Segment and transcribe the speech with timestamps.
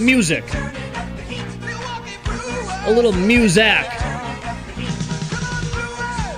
[0.00, 0.44] Music.
[2.86, 3.88] A little Muzak.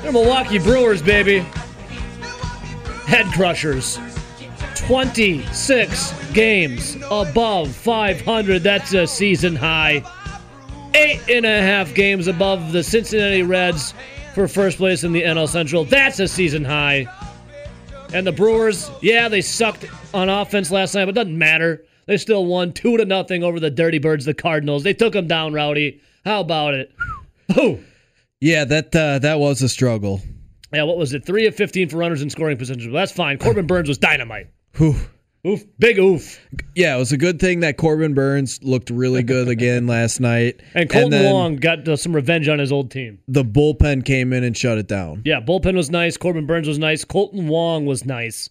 [0.03, 1.41] They're Milwaukee Brewers, baby.
[3.07, 3.99] Head crushers.
[4.77, 8.63] 26 games above 500.
[8.63, 10.03] That's a season high.
[10.95, 13.95] Eight and a half games above the Cincinnati Reds
[14.35, 15.85] for first place in the NL Central.
[15.85, 17.07] That's a season high.
[18.13, 21.85] And the Brewers, yeah, they sucked on offense last night, but it doesn't matter.
[22.07, 24.83] They still won two to nothing over the Dirty Birds, the Cardinals.
[24.85, 26.01] They took them down, Rowdy.
[26.25, 26.93] How about it?
[27.57, 27.79] Oh,
[28.41, 30.21] Yeah, that uh, that was a struggle.
[30.73, 30.83] yeah.
[30.85, 31.25] What was it?
[31.25, 32.93] Three of fifteen for runners in scoring position.
[32.93, 33.39] Well, that's fine.
[33.39, 34.49] Corbin Burnes was dynamite.
[34.77, 34.95] Whew.
[35.47, 36.41] Oof, big oof.
[36.75, 40.61] Yeah, it was a good thing that Corbin Burnes looked really good again last night.
[40.75, 43.21] And Kolten Wong got uh, some revenge on his old team.
[43.29, 45.23] the bullpen came in and shut it down.
[45.25, 46.17] Yeah, bullpen was nice.
[46.17, 47.05] Corbin Burnes was nice.
[47.05, 48.51] Kolten Wong was nice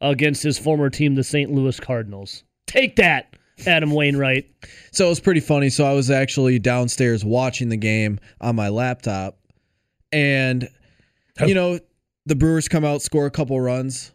[0.00, 1.48] against his former team, the St.
[1.52, 2.42] Louis Cardinals.
[2.66, 4.46] Take that, Adam Wainwright.
[4.92, 5.68] So it was pretty funny.
[5.70, 9.38] So I was actually downstairs watching the game on my laptop,
[10.10, 10.68] and
[11.46, 11.78] you know
[12.26, 14.12] the Brewers come out, score a couple runs,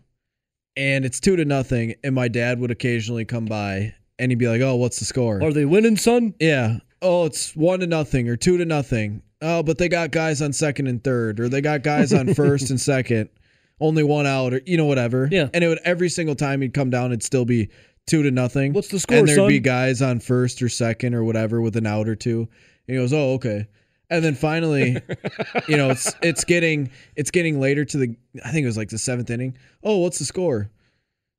[0.76, 1.95] and it's two to nothing.
[2.04, 5.42] And my dad would occasionally come by, and he'd be like, "Oh, what's the score?"
[5.44, 6.34] Are they winning, son?
[6.39, 6.78] Yeah.
[7.02, 9.22] Oh, it's one to nothing or two to nothing.
[9.42, 12.72] Oh, but they got guys on second and third, or they got guys on first
[12.72, 13.30] and second,
[13.80, 15.28] only one out, or you know whatever.
[15.32, 15.50] Yeah.
[15.54, 17.70] And it would every single time he'd come down, it'd still be
[18.08, 18.73] two to nothing.
[18.73, 19.47] What's the score, And there'd son?
[19.50, 22.39] be guys on first or second or whatever with an out or two.
[22.88, 23.67] And he goes, "Oh, okay."
[24.09, 24.97] And then finally,
[25.67, 28.89] you know, it's it's getting it's getting later to the I think it was like
[28.89, 29.58] the seventh inning.
[29.83, 30.71] Oh, what's the score?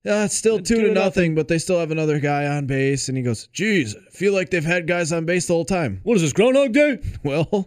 [0.04, 3.08] Yeah, it's still two, to nothing, but they still have another guy on base.
[3.08, 6.00] And he goes, "Geez, I feel like they've had guys on base the whole time."
[6.04, 6.98] What is this, Groundhog Day?
[7.24, 7.66] Well,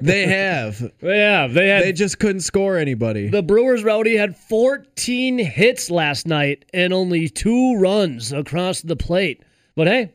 [0.00, 0.92] they have.
[1.02, 3.28] Yeah, they had They just couldn't score anybody.
[3.28, 9.42] The Brewers, Rowdy, had 14 hits last night and only two runs across the plate.
[9.74, 10.14] But hey,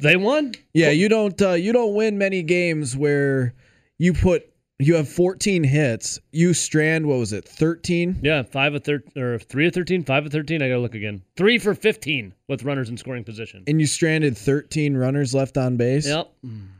[0.00, 0.54] they won.
[0.72, 3.54] yeah, you don't uh, you don't win many games where
[3.98, 6.20] you put you have 14 hits.
[6.30, 7.48] You strand what was it?
[7.48, 8.20] 13?
[8.22, 10.62] Yeah, five of thirteen or three of thirteen, five of thirteen.
[10.62, 11.22] I gotta look again.
[11.36, 13.64] Three for 15 with runners in scoring position.
[13.66, 16.06] And you stranded 13 runners left on base.
[16.06, 16.32] Yep.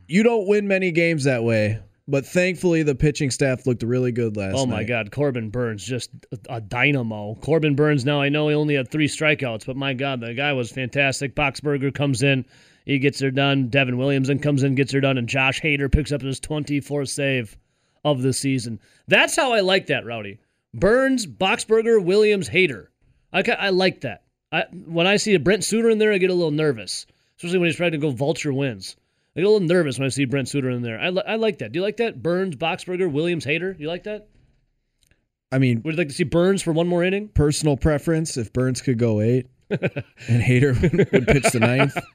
[0.07, 1.81] You don't win many games that way.
[2.11, 4.61] But thankfully, the pitching staff looked really good last night.
[4.61, 6.11] Oh my God, Corbin Burnes just
[6.49, 7.35] a, dynamo.
[7.43, 8.07] Corbin Burnes.
[8.07, 11.35] Now I know he only had three strikeouts, but my God, the guy was fantastic.
[11.35, 12.47] Boxberger comes in,
[12.87, 13.69] he gets her done.
[13.69, 17.11] Devin Williams Williamson comes in, gets her done, and Josh Hader picks up his 24th
[17.11, 17.59] save
[18.05, 18.81] of the season.
[19.07, 20.39] That's how I like that, Rowdy.
[20.75, 22.89] Burnes, Boxberger, Williams, Hader.
[23.33, 24.23] I I like that.
[24.53, 27.07] I when I see a Brent Suter in there, I get a little nervous,
[27.37, 28.97] especially when he's trying to go vulture wins.
[29.37, 30.99] I get a little nervous when I see Brent Suter in there.
[30.99, 31.73] I, li- I like that.
[31.73, 32.23] Do you like that?
[32.23, 33.79] Burnes, Boxberger, Williams, Hader.
[33.79, 34.29] You like that?
[35.53, 37.29] I mean, Would you like to see Burnes for one more inning?
[37.29, 41.97] personal preference if Burnes could go eight and Hader would, would pitch the ninth.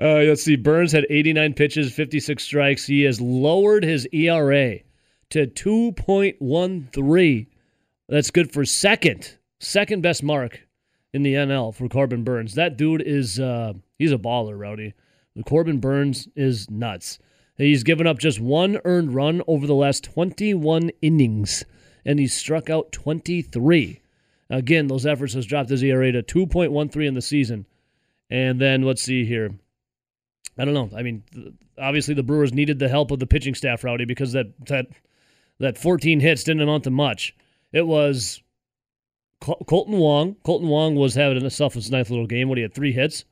[0.00, 0.56] Uh, let's see.
[0.56, 2.86] Burnes had 89 pitches, 56 strikes.
[2.86, 4.78] He has lowered his ERA
[5.30, 7.46] to 2.13.
[8.08, 10.66] That's good for second, second best mark
[11.12, 12.54] in the NL for Corbin Burnes.
[12.54, 14.94] That dude is uh, he's a baller, Rowdy.
[15.46, 17.18] Corbin Burnes is nuts.
[17.56, 21.64] He's given up just one earned run over the last 21 innings,
[22.04, 24.00] and he's struck out 23.
[24.48, 27.66] Again, those efforts has dropped his ERA to 2.13 in the season.
[28.28, 29.54] And then let's see here.
[30.58, 30.90] I don't know.
[30.96, 31.22] I mean,
[31.78, 34.86] obviously the Brewers needed the help of the pitching staff, Rowdy, because that that
[35.60, 37.36] that 14 hits didn't amount to much.
[37.72, 38.42] It was
[39.40, 40.36] Col- Kolten Wong.
[40.44, 43.24] Kolten Wong was having himself a nice little game when he had three hits,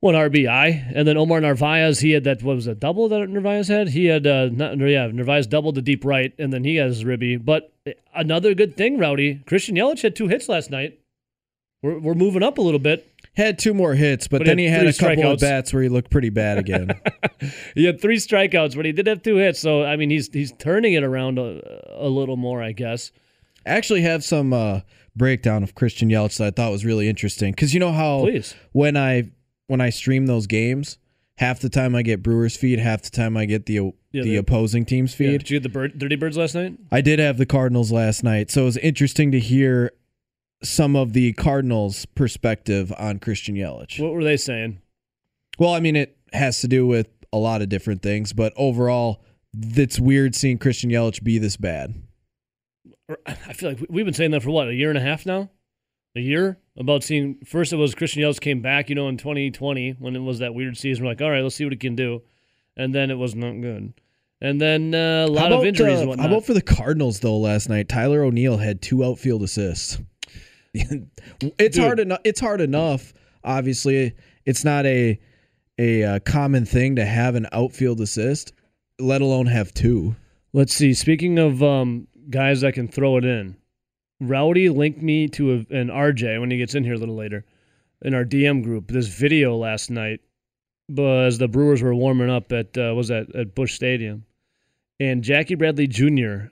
[0.00, 2.00] one RBI, and then Omar Narvaez.
[2.00, 2.42] He had that.
[2.42, 3.88] What was a double that Narvaez had?
[3.88, 7.04] He had uh, not, yeah, Narvaez doubled to deep right, and then he has his
[7.04, 7.36] ribby.
[7.36, 7.72] But
[8.14, 9.42] another good thing, Rowdy.
[9.46, 10.98] Christian Yelich had two hits last night.
[11.82, 13.08] We're, we're moving up a little bit.
[13.36, 15.32] Had two more hits, but, But then had he had a couple strikeouts.
[15.34, 16.90] of bats where he looked pretty bad again.
[17.74, 19.60] He had three strikeouts, but he did have two hits.
[19.60, 21.60] So I mean, he's he's turning it around a,
[21.90, 23.12] a little more, I guess.
[23.66, 24.80] I actually have some uh,
[25.14, 28.54] breakdown of Christian Yelich that I thought was really interesting because you know how Please.
[28.72, 29.30] when I
[29.66, 30.96] when I stream those games,
[31.36, 34.22] half the time I get Brewers feed, half the time I get the Yeah, the
[34.22, 35.32] the- opposing team's Yeah.
[35.32, 35.38] feed.
[35.40, 36.72] Did you get the bird, Dirty Birds last night?
[36.90, 39.92] I did have the Cardinals last night, so it was interesting to hear
[40.62, 44.00] some of the Cardinals' perspective on Christian Yelich.
[44.00, 44.80] What were they saying?
[45.58, 49.22] Well, I mean, it has to do with a lot of different things, but overall,
[49.54, 51.94] it's weird seeing Christian Yelich be this bad.
[53.24, 55.50] I feel like we've been saying that for what a year and a half now.
[56.16, 59.96] A year about seeing first it was Christian Yelich came back, you know, in 2020
[59.98, 61.04] when it was that weird season.
[61.04, 62.22] We're like, all right, let's see what he can do,
[62.76, 63.92] and then it was not good.
[64.40, 65.98] And then uh, a lot about, of injuries.
[65.98, 66.26] Uh, and whatnot.
[66.26, 67.36] how about for the Cardinals though?
[67.36, 69.98] Last night, Tyler O'Neill had two outfield assists.
[71.58, 71.84] it's Dude.
[71.84, 72.20] hard enough.
[72.24, 73.12] It's hard enough.
[73.44, 74.14] Obviously,
[74.44, 75.18] it's not a
[75.78, 78.52] a uh, common thing to have an outfield assist,
[78.98, 80.16] let alone have two.
[80.52, 80.94] Let's see.
[80.94, 83.56] Speaking of um, guys that can throw it in,
[84.20, 87.44] Rowdy linked me to a, an RJ when he gets in here a little later
[88.02, 88.88] in our DM group.
[88.88, 90.20] This video last night
[90.88, 94.24] was the Brewers were warming up at uh, was that at Busch Stadium,
[94.98, 96.46] and Jackie Bradley Jr.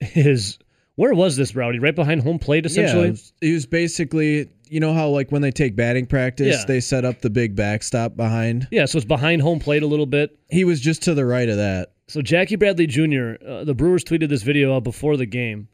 [0.00, 0.58] is
[0.96, 1.78] where was this Rowdy?
[1.78, 3.08] Right behind home plate, essentially.
[3.10, 3.16] Yeah,
[3.48, 6.64] he was basically, you know how like when they take batting practice, Yeah.
[6.66, 8.68] they set up the big backstop behind.
[8.70, 10.38] Yeah, so it's behind home plate a little bit.
[10.50, 11.92] He was just to the right of that.
[12.06, 13.34] So Jackie Bradley Jr.
[13.46, 15.68] Uh, the Brewers tweeted this video out before the game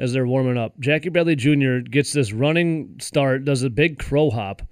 [0.00, 0.78] as they're warming up.
[0.80, 1.78] Jackie Bradley Jr.
[1.78, 4.62] gets this running start, does a big crow hop,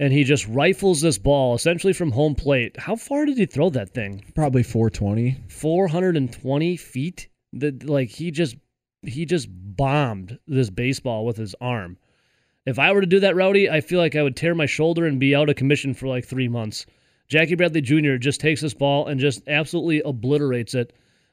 [0.00, 2.78] and he just rifles this ball essentially from home plate.
[2.78, 4.24] How far did he throw that thing?
[4.34, 5.38] Probably 420.
[5.48, 7.28] 420 feet.
[7.56, 8.56] That like he just
[9.06, 11.96] he just bombed this baseball with his arm.
[12.66, 15.04] If I were to do that, Rowdy, I feel like I would tear my shoulder
[15.06, 16.86] and be out of commission for like three months.
[17.28, 18.16] Jackie Bradley Jr.
[18.16, 20.92] just takes this ball and just absolutely obliterates it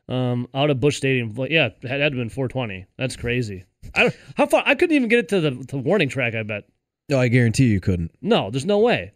[0.10, 1.34] um, out of Busch Stadium.
[1.34, 2.86] Like, yeah, it had to have been 420.
[2.98, 3.66] That's crazy.
[3.96, 4.64] I don't, how far?
[4.66, 6.36] I couldn't even get it to the, warning track.
[6.36, 6.66] I bet.
[7.10, 8.12] No, I guarantee you couldn't.
[8.22, 9.14] No, there's no way.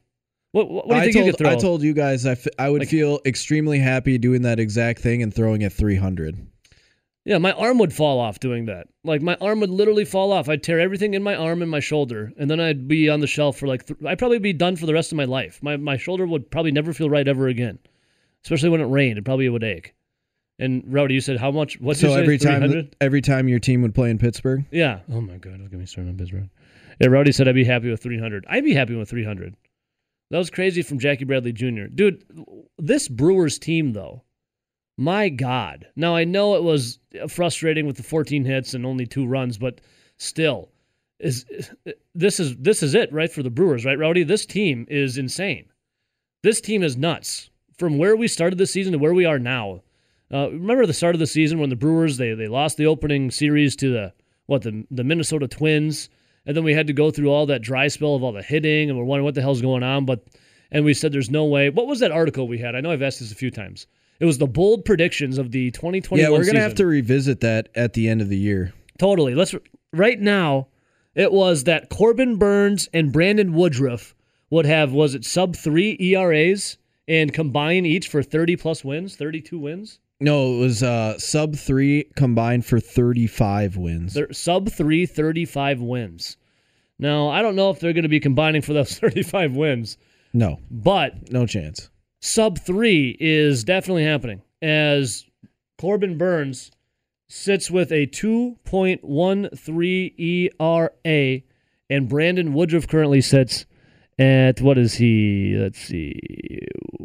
[0.52, 1.50] What, what, what do you I think told you could throw?
[1.52, 5.00] I told you guys I, f- I would Like- feel extremely happy doing that exact
[5.02, 6.48] thing and throwing at 300.
[7.26, 8.88] Yeah, my arm would fall off doing that.
[9.04, 10.48] Like my arm would literally fall off.
[10.48, 13.26] I'd tear everything in my arm and my shoulder, and then I'd be on the
[13.28, 15.60] shelf for like th- I'd probably be done for the rest of my life.
[15.64, 17.80] My my shoulder would probably never feel right ever again,
[18.44, 19.18] especially when it rained.
[19.18, 19.96] It probably would ache.
[20.60, 21.82] And Rowdy, you said how much?
[21.82, 22.96] What So you say, every time 300?
[23.02, 25.00] every time your team would play in Pittsburgh, Yeah.
[25.12, 26.50] Oh my god, don't get me started on Pittsburgh.
[27.02, 28.46] Yeah, Rowdy said I'd be happy with 300.
[28.48, 29.56] I'd be happy with 300.
[30.32, 31.86] That was crazy from Jackie Bradley Jr.
[31.94, 32.24] Dude,
[32.78, 34.24] this Brewers team though,
[34.98, 35.88] my god.
[35.96, 39.82] Now I know it was frustrating with the 14 hits and only two runs, but
[40.18, 40.70] still,
[41.20, 41.46] is
[42.14, 44.24] this is this is it right for the Brewers, right, Rowdy?
[44.24, 45.66] This team is insane.
[46.44, 47.50] This team is nuts.
[47.78, 49.82] From where we started this season to where we are now.
[50.34, 53.32] Uh, remember the start of the season when the Brewers they they lost the opening
[53.32, 54.14] series to the
[54.46, 56.10] what the the Minnesota Twins,
[56.46, 58.90] and then we had to go through all that dry spell of all the hitting,
[58.90, 60.06] and we're wondering what the hell's going on.
[60.06, 60.26] But
[60.72, 61.70] and we said there's no way.
[61.70, 62.76] What was that article we had?
[62.76, 63.88] I know I've asked this a few times.
[64.20, 66.62] It was the bold predictions of the 2021 yeah, we're gonna season.
[66.62, 68.74] have to revisit that at the end of the year.
[68.98, 69.36] Totally.
[69.36, 69.54] Let's
[69.92, 70.68] right now.
[71.16, 74.14] It was that Corbin Burnes and Brandon Woodruff
[74.50, 76.78] would have was it sub three ERAs
[77.08, 80.00] and combine each for 30 plus wins, 32 wins.
[80.20, 84.14] No, it was uh, sub three combined for 35 wins.
[84.14, 86.38] They're sub three, 35 wins.
[87.00, 89.98] Now I don't know if they're going to be combining for those 35 wins,
[90.34, 91.90] no, but no chance.
[92.28, 95.28] Sub three is definitely happening as
[95.78, 96.72] Corbin Burnes
[97.30, 101.42] sits with a 2.13 ERA
[101.88, 103.68] and Brandon Woodruff currently sits
[104.18, 105.56] at what is he?
[105.56, 106.20] Let's see.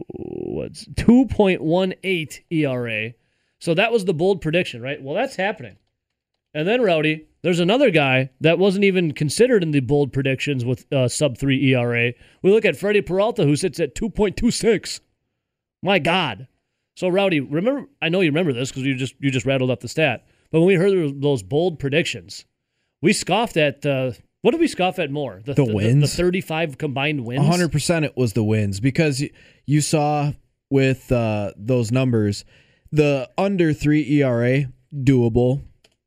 [0.09, 3.13] What's 2.18 ERA.
[3.59, 5.03] So that was the bold prediction, right?
[5.03, 5.77] Well, that's happening.
[6.55, 10.91] And then Rowdy, there's another guy that wasn't even considered in the bold predictions with
[10.91, 12.15] uh, sub 3 ERA.
[12.41, 15.01] We look at Freddie Peralta who sits at 2.26.
[15.83, 16.47] My God.
[16.97, 17.87] So Rowdy, remember?
[18.03, 20.27] I know you remember this because you just you just rattled up the stat.
[20.51, 22.45] But when we heard those bold predictions,
[23.01, 23.85] we scoffed at.
[23.87, 25.43] Uh, what did we scoff at more?
[25.45, 26.01] The wins?
[26.01, 27.45] the, thirty-five combined wins.
[27.45, 29.23] 100% it was the wins because
[29.67, 30.33] you saw
[30.71, 32.45] with uh, those numbers
[32.93, 35.63] the under 3 ERA doable.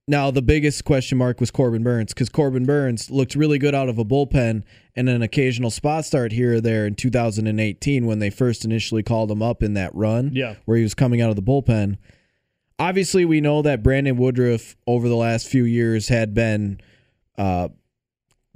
[0.07, 3.88] Now the biggest question mark was Corbin Burnes cuz Corbin Burnes looked really good out
[3.88, 4.63] of a bullpen
[4.95, 9.31] and an occasional spot start here or there in 2018 when they first initially called
[9.31, 10.55] him up in that run Yeah.
[10.65, 11.98] where he was coming out of the bullpen.
[12.79, 16.81] Obviously, we know that Brandon Woodruff over the last few years had been
[17.38, 17.69] uh,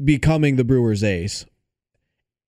[0.04, 1.46] becoming the Brewers' ace.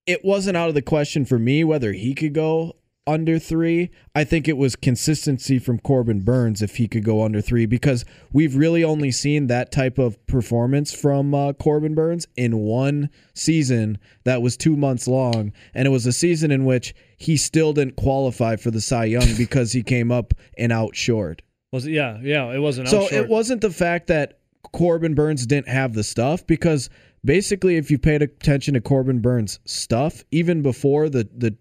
[0.04, 2.76] It wasn't out of the question for me whether he could go
[3.10, 3.90] under three.
[4.14, 8.04] I think it was consistency from Corbin Burnes if he could go under three because
[8.32, 13.98] we've really only seen that type of performance from uh, Corbin Burnes in one season
[14.24, 15.52] that was two months long.
[15.74, 19.28] And it was a season in which he still didn't qualify for the Cy Young
[19.36, 21.42] because he came up and out short.
[21.72, 21.92] Was it?
[21.92, 22.52] Yeah, yeah.
[22.52, 22.88] It wasn't.
[22.88, 23.12] So short.
[23.12, 24.38] it wasn't the fact that
[24.72, 26.90] Corbin Burnes didn't have the stuff because
[27.24, 31.56] basically, if you paid attention to Corbin Burnes' stuff, even before the the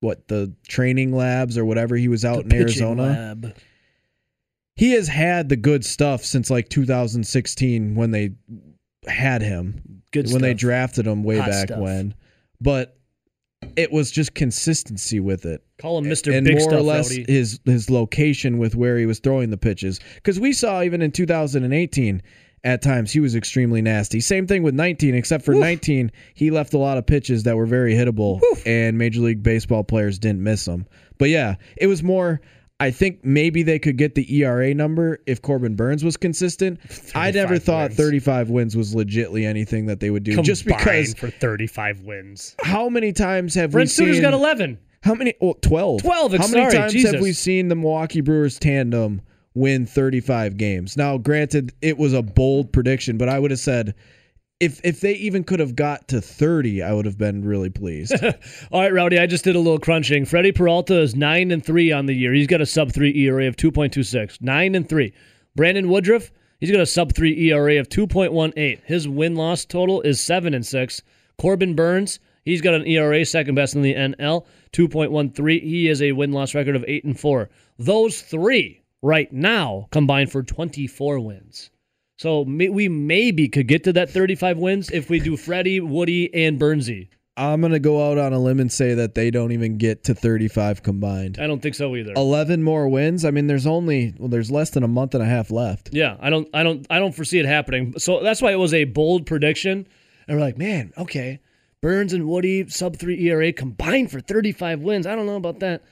[0.00, 3.56] what the training labs or whatever he was out The in Arizona, lab.
[4.76, 8.32] he has had the good stuff since like 2016 when they
[9.06, 11.80] had him Good when they drafted him way Hot back stuff.
[11.80, 12.14] when,
[12.60, 12.96] but
[13.76, 16.34] it was just consistency with it Call him Mr.
[16.34, 17.24] and Big more Stuff or less Rowdy.
[17.32, 20.00] his his location with where he was throwing the pitches.
[20.14, 22.22] Because we saw even in 2018,
[22.64, 24.20] at times he was extremely nasty.
[24.20, 27.66] Same thing with 19, except for 19, he left a lot of pitches that were
[27.66, 30.86] very hittable, and Major League Baseball players didn't miss them.
[31.18, 32.40] But yeah, it was more.
[32.80, 36.78] I think maybe they could get the ERA number if Corbin Burnes was consistent.
[37.14, 37.96] I never 35 thought wins.
[37.96, 40.40] 35 wins was legitly anything that they would do.
[40.42, 42.54] just because for 35 wins.
[42.62, 44.78] how many times have Brent we Suter's seen got 11.
[45.02, 45.34] how many?
[45.40, 46.02] Oh, 12.
[46.02, 47.12] 12, How many sorry, times Jesus.
[47.14, 49.22] have we seen the Milwaukee Brewers tandem
[49.58, 50.96] win 35 games?
[50.96, 53.94] Now, granted, it was a bold prediction, but I would have said
[54.60, 58.12] if if they even could have got to 30, I would have been really pleased.
[58.72, 60.24] All right, Rowdy, I just did a little crunching.
[60.24, 62.32] Freddie Peralta is 9 and 3 on the year.
[62.32, 64.40] He's got a sub 3 ERA of 2.26.
[64.40, 65.12] 9 and 3.
[65.54, 68.80] Brandon Woodruff, he's got a sub 3 ERA of 2.18.
[68.84, 71.02] His win-loss total is 7 and 6.
[71.36, 75.62] Corbin Burnes, he's got an ERA second best in the NL, 2.13.
[75.62, 77.48] He is a win-loss record of 8 and 4.
[77.78, 81.70] Those 3 right now combine for 24 wins.
[82.16, 86.32] So may, we maybe could get to that 35 wins if we do Freddie, Woody,
[86.34, 87.08] and Burnsy.
[87.36, 90.02] I'm going to go out on a limb and say that they don't even get
[90.04, 91.38] to 35 combined.
[91.40, 92.12] I don't think so either.
[92.16, 93.24] 11 more wins.
[93.24, 95.90] I mean, there's only well, there's less than a month and a half left.
[95.92, 97.96] Yeah, I don't, I don't, I don't foresee it happening.
[97.98, 99.86] So that's why it was a bold prediction.
[100.26, 101.38] And we're like, man, okay,
[101.80, 105.06] Burnes and Woody sub three ERA combined for 35 wins.
[105.06, 105.84] I don't know about that,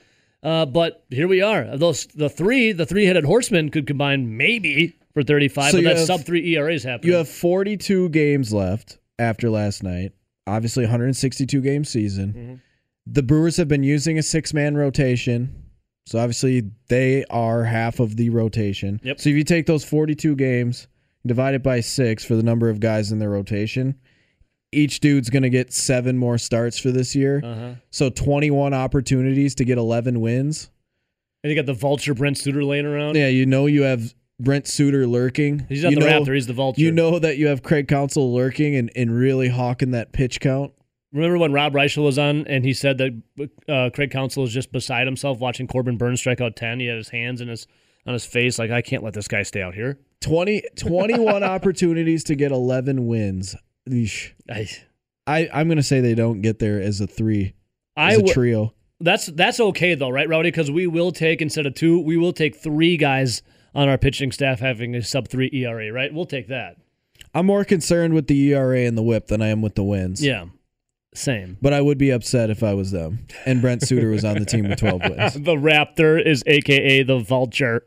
[0.46, 1.76] uh, but here we are.
[1.76, 6.20] Those the three, the three-headed horsemen could combine maybe for 35, So but have- sub
[6.24, 7.10] three ERAs happening.
[7.10, 10.12] You have 42 games left after last night.
[10.46, 12.32] Obviously, 162 game season.
[12.32, 12.54] Mm-hmm.
[13.08, 15.64] The Brewers have been using a six man rotation.
[16.06, 19.00] So obviously, they are half of the rotation.
[19.02, 19.20] Yep.
[19.20, 20.86] So if you take those 42 games,
[21.26, 23.96] divide it by six for the number of guys in their rotation,
[24.72, 27.40] each dude's going to get seven more starts for this year.
[27.44, 27.74] uh-huh.
[27.90, 30.70] So 21 opportunities to get 11 wins.
[31.42, 33.14] And you got the vulture Brent Suter laying around.
[33.14, 35.64] Yeah, you know you have Brent Suter lurking.
[35.68, 36.34] He's not you the know, Raptor.
[36.34, 36.80] He's the vulture.
[36.80, 40.72] You know that you have Craig Counsell lurking and, and really hawking that pitch count.
[41.12, 44.72] Remember when Rob Reischel was on and he said that uh, Craig Counsell is just
[44.72, 46.80] beside himself watching Corbin Burnes strike out 10?
[46.80, 47.66] He had his hands in his
[48.06, 49.98] on his face like, I can't let this guy stay out here.
[50.20, 53.56] 20, 21 opportunities to get 11 wins.
[53.88, 54.32] Eesh.
[54.50, 54.68] I,
[55.26, 57.54] I, I'm going to say they don't get there as a three,
[57.96, 58.74] I as a w- trio.
[59.00, 60.50] that's that's okay though, right, Rowdy?
[60.50, 63.42] Because we will take instead of two, we will take three guys
[63.74, 66.12] on our pitching staff having a sub three ERA, right?
[66.12, 66.76] We'll take that.
[67.34, 70.24] I'm more concerned with the ERA and the whip than I am with the wins.
[70.24, 70.46] Yeah,
[71.14, 71.58] same.
[71.60, 73.26] But I would be upset if I was them.
[73.44, 75.34] And Brent Suter was on the team with 12 wins.
[75.34, 77.82] the Raptor is AKA the Vulture.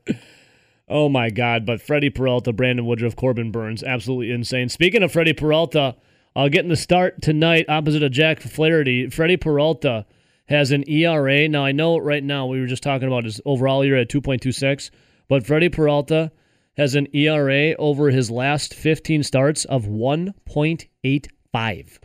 [0.90, 1.66] Oh my God!
[1.66, 4.70] But Freddie Peralta, Brandon Woodruff, Corbin Burnes, absolutely insane.
[4.70, 5.96] Speaking of Freddie Peralta,
[6.36, 9.10] uh, getting the start tonight opposite of Jack Flaherty.
[9.10, 10.06] Freddie Peralta
[10.48, 11.48] has an ERA.
[11.48, 14.22] Now I know right now we were just talking about his overall year at two
[14.22, 14.90] point two six,
[15.28, 16.32] but Freddie Peralta
[16.78, 22.00] has an ERA over his last fifteen starts of one point eight five.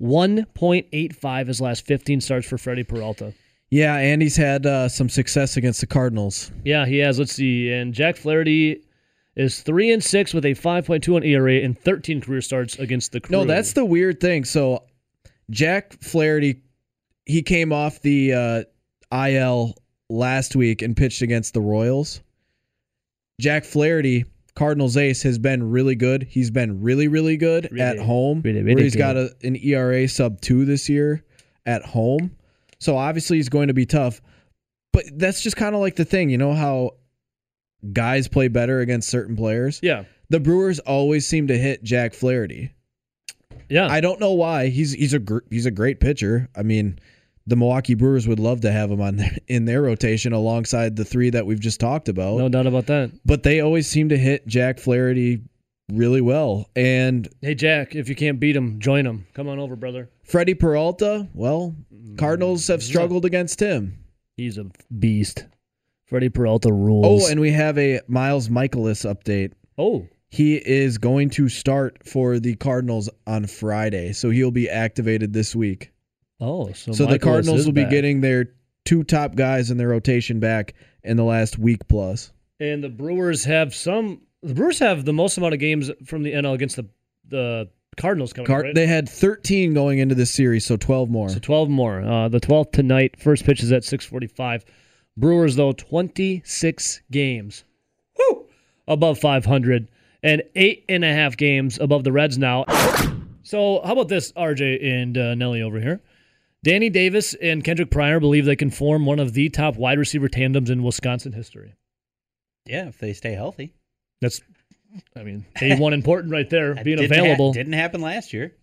[0.00, 3.34] 1.85 his last 15 starts for Freddie Peralta.
[3.70, 6.50] Yeah, and he's had uh, some success against the Cardinals.
[6.64, 7.18] Yeah, he has.
[7.18, 7.72] Let's see.
[7.72, 8.82] And Jack Flaherty
[9.36, 13.36] is three and six with a 5.21 ERA and 13 career starts against the Crew.
[13.36, 14.44] No, that's the weird thing.
[14.44, 14.84] So
[15.50, 16.62] Jack Flaherty,
[17.26, 18.66] he came off the
[19.12, 19.76] uh, IL
[20.08, 22.20] last week and pitched against the Royals.
[23.40, 24.24] Jack Flaherty,
[24.56, 26.24] Cardinals ace, has been really good.
[26.28, 28.42] He's been really, really good Really, at home.
[28.44, 31.24] really, where really he's got a, an ERA sub two this year
[31.66, 32.36] at home.
[32.80, 34.20] So obviously he's going to be tough.
[34.92, 36.92] But that's just kind of like the thing, you know how
[37.92, 39.78] guys play better against certain players.
[39.82, 42.72] yeah, The Brewers always seem to hit Jack Flaherty.
[43.68, 43.86] yeah.
[43.88, 44.66] I don't know why.
[44.68, 46.48] He's he's a gr- he's a great pitcher.
[46.56, 46.98] I mean,
[47.46, 51.04] the Milwaukee Brewers would love to have him on their, in their rotation alongside the
[51.04, 52.36] three that we've just talked about.
[52.38, 53.12] no doubt about that.
[53.24, 55.40] But they always seem to hit Jack Flaherty
[55.92, 56.68] really well.
[56.76, 59.26] And Hey Jack, if you can't beat him, join him.
[59.34, 60.10] Come on over, brother.
[60.24, 61.74] Freddie Peralta, well,
[62.18, 64.04] Cardinals have struggled against him.
[64.36, 64.66] He's a
[64.98, 65.46] beast.
[66.06, 67.24] Freddie Peralta rules.
[67.24, 69.52] Oh, and we have a Miles Mikolas update.
[69.78, 75.32] oh, He is going to start for the Cardinals on Friday, so he'll be activated
[75.32, 75.90] this week.
[76.40, 76.72] oh.
[76.72, 77.90] So, So the Mikolas Cardinals will be back.
[77.90, 78.52] getting their
[78.84, 82.32] two top guys in their rotation back in the last week plus.
[82.58, 86.32] And the Brewers have some The Brewers have the most amount of games from the
[86.32, 86.86] NL against the
[87.28, 88.46] the Cardinals coming.
[88.46, 88.74] Car- right?
[88.74, 91.28] They had 13 going into this series, so 12 more.
[91.28, 92.00] So 12 more.
[92.00, 93.20] Uh, the 12th tonight.
[93.20, 94.64] First pitch is at 6:45.
[95.16, 97.64] Brewers though 26 games,
[98.18, 98.46] woo,
[98.88, 99.88] above 500,
[100.22, 102.64] and eight and a half games above the Reds now.
[103.42, 106.00] So how about this, RJ and uh, Nelly over here?
[106.62, 110.28] Danny Davis and Kendrick Pryor believe they can form one of the top wide receiver
[110.28, 111.74] tandems in Wisconsin history.
[112.66, 113.74] Yeah, if they stay healthy.
[114.20, 114.40] That's,
[115.16, 117.52] I mean, a one important right there, being didn't ha- available.
[117.52, 118.54] didn't happen last year.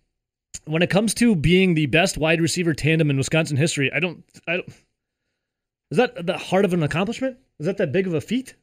[0.66, 4.24] when it comes to being the best wide receiver tandem in Wisconsin history, I don't,
[4.46, 4.68] I don't.
[5.90, 7.38] Is that the heart of an accomplishment?
[7.58, 8.54] Is that that big of a feat?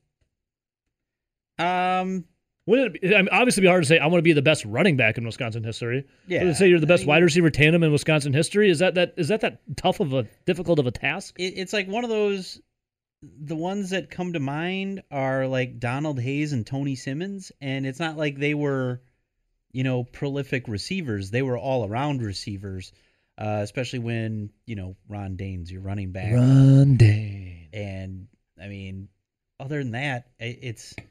[1.58, 2.25] Um,
[2.68, 4.42] Wouldn't it be, I mean, obviously be hard to say I want to be the
[4.42, 6.06] best running back in Wisconsin history.
[6.28, 6.44] yeah.
[6.44, 8.70] Would say you're the I best mean, wide receiver tandem in Wisconsin history?
[8.70, 11.36] Is that that is that that tough of a difficult of a task?
[11.40, 12.62] It, it's like one of those.
[13.44, 18.00] The ones that come to mind are like Donald Hayes and Tony Simmons, and it's
[18.00, 19.01] not like they were,
[19.72, 21.32] you know, prolific receivers.
[21.32, 22.91] They were all around receivers,
[23.38, 26.34] uh, especially when you know Ron Dayne's your running back.
[26.34, 27.67] Ron Dayne.
[27.74, 28.27] And
[28.62, 29.10] I mean,
[29.60, 31.03] other than that, it's I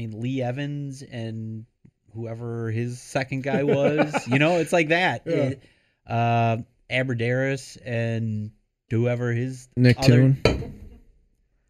[0.00, 1.66] mean Lee Evans and
[2.14, 4.26] whoever his second guy was.
[4.28, 5.22] you know, it's like that.
[5.26, 5.34] Yeah.
[5.34, 5.62] It-
[6.06, 6.56] uh,
[6.90, 8.50] Abbrederis and
[8.88, 10.74] whoever his Nick other- Toon.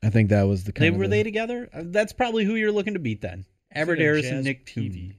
[0.02, 1.68] I think that was the kind They of were the- they together?
[1.72, 3.44] Uh, That's probably who you're looking to beat then.
[3.74, 5.08] Abbrederis and Nick Peavy.
[5.08, 5.14] Toon.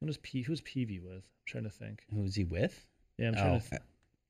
[0.00, 0.42] What is P?
[0.42, 1.14] Who's Peavy with?
[1.16, 2.02] I'm trying to think.
[2.12, 2.84] Who's he with?
[3.18, 3.40] Yeah, I'm Oh.
[3.40, 3.80] trying to.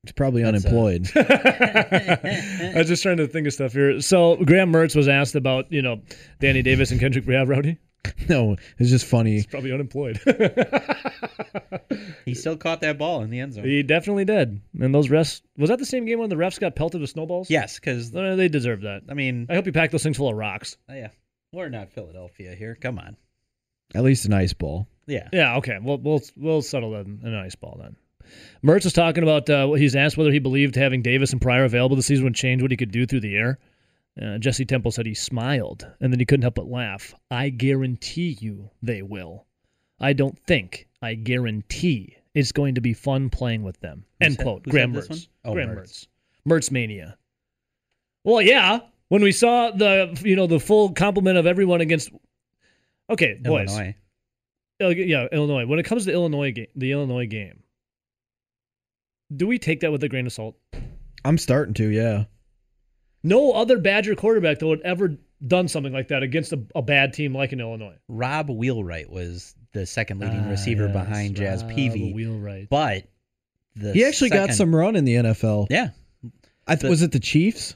[0.03, 1.09] He's probably That's unemployed.
[1.15, 3.99] I was just trying to think of stuff here.
[3.99, 6.01] So Graham Mertz was asked about you know
[6.39, 7.47] Danny Davis and Kendrick Brown.
[7.47, 7.77] Rowdy.
[8.29, 9.33] no, it's just funny.
[9.33, 10.19] He's probably unemployed.
[12.25, 13.63] He still caught that ball in the end zone.
[13.65, 14.59] he definitely did.
[14.79, 17.49] And those refs was that the same game when the refs got pelted with snowballs?
[17.49, 19.03] yes, because Uh, they deserve that.
[19.09, 20.77] I mean, I hope you pack those things full of rocks.
[20.89, 21.09] yeah,
[21.53, 22.75] we're not Philadelphia here.
[22.79, 23.15] Come on.
[23.95, 24.87] At least an ice ball.
[25.05, 25.29] Yeah.
[25.31, 25.77] Yeah, okay.
[25.81, 27.95] We'll we'll we'll settle that in an ice ball then.
[28.61, 31.95] Mertz was talking about uh, he's asked whether he believed having Davis and Pryor available
[31.95, 33.57] this season would change what he could do through the air.
[34.21, 37.13] Uh, Jesse Temple said he smiled and then he couldn't help but laugh.
[37.29, 39.45] I guarantee you they will.
[39.99, 40.87] I don't think.
[41.01, 44.05] I guarantee it's going to be fun playing with them.
[44.19, 44.61] Who End said- quote.
[44.65, 45.27] who Graham said Mertz.
[45.45, 45.77] Oh, Graham Mertz.
[45.77, 46.07] Mertz.
[46.47, 47.17] Mertz mania.
[48.23, 48.79] Well, yeah.
[49.09, 52.09] When we saw the you know the full complement of everyone against.
[53.09, 53.69] Okay, boys.
[53.69, 53.95] Illinois.
[54.79, 55.65] Yeah, Illinois.
[55.65, 57.63] When it comes to Illinois game, the Illinois game,
[59.35, 60.55] do we take that with a grain of salt?
[61.25, 62.25] I'm starting to, yeah.
[63.27, 67.13] No other Badger quarterback that would ever done something like that against a, a bad
[67.13, 67.95] team like in Illinois.
[68.07, 72.69] Rob Wheelwright was the second leading Ah, receiver yes, behind Jazz Rob Peavy, Wheelwright.
[72.69, 73.03] but
[73.75, 75.67] the He actually got some run in the NFL.
[75.69, 75.89] Yeah.
[76.65, 77.75] I th- The- was it the Chiefs?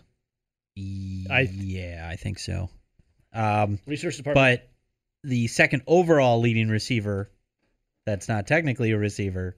[0.77, 2.69] I- yeah, I think so.
[3.33, 4.61] Um, Research department.
[4.61, 4.69] but
[5.29, 7.29] the second overall leading receiver,
[8.05, 9.55] that's not technically a receiver,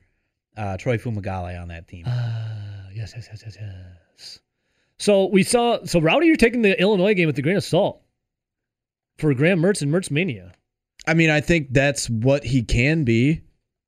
[0.57, 2.03] uh, Troy Fumagalli on that team.
[2.07, 4.39] Ah, yes, yes, yes, yes, yes.
[4.99, 5.83] So we saw.
[5.85, 8.01] So Rowdy, you're taking the Illinois game with a grain of salt
[9.17, 10.53] for Graham Mertz and Mertz mania.
[11.07, 13.41] I mean, I think that's what he can be.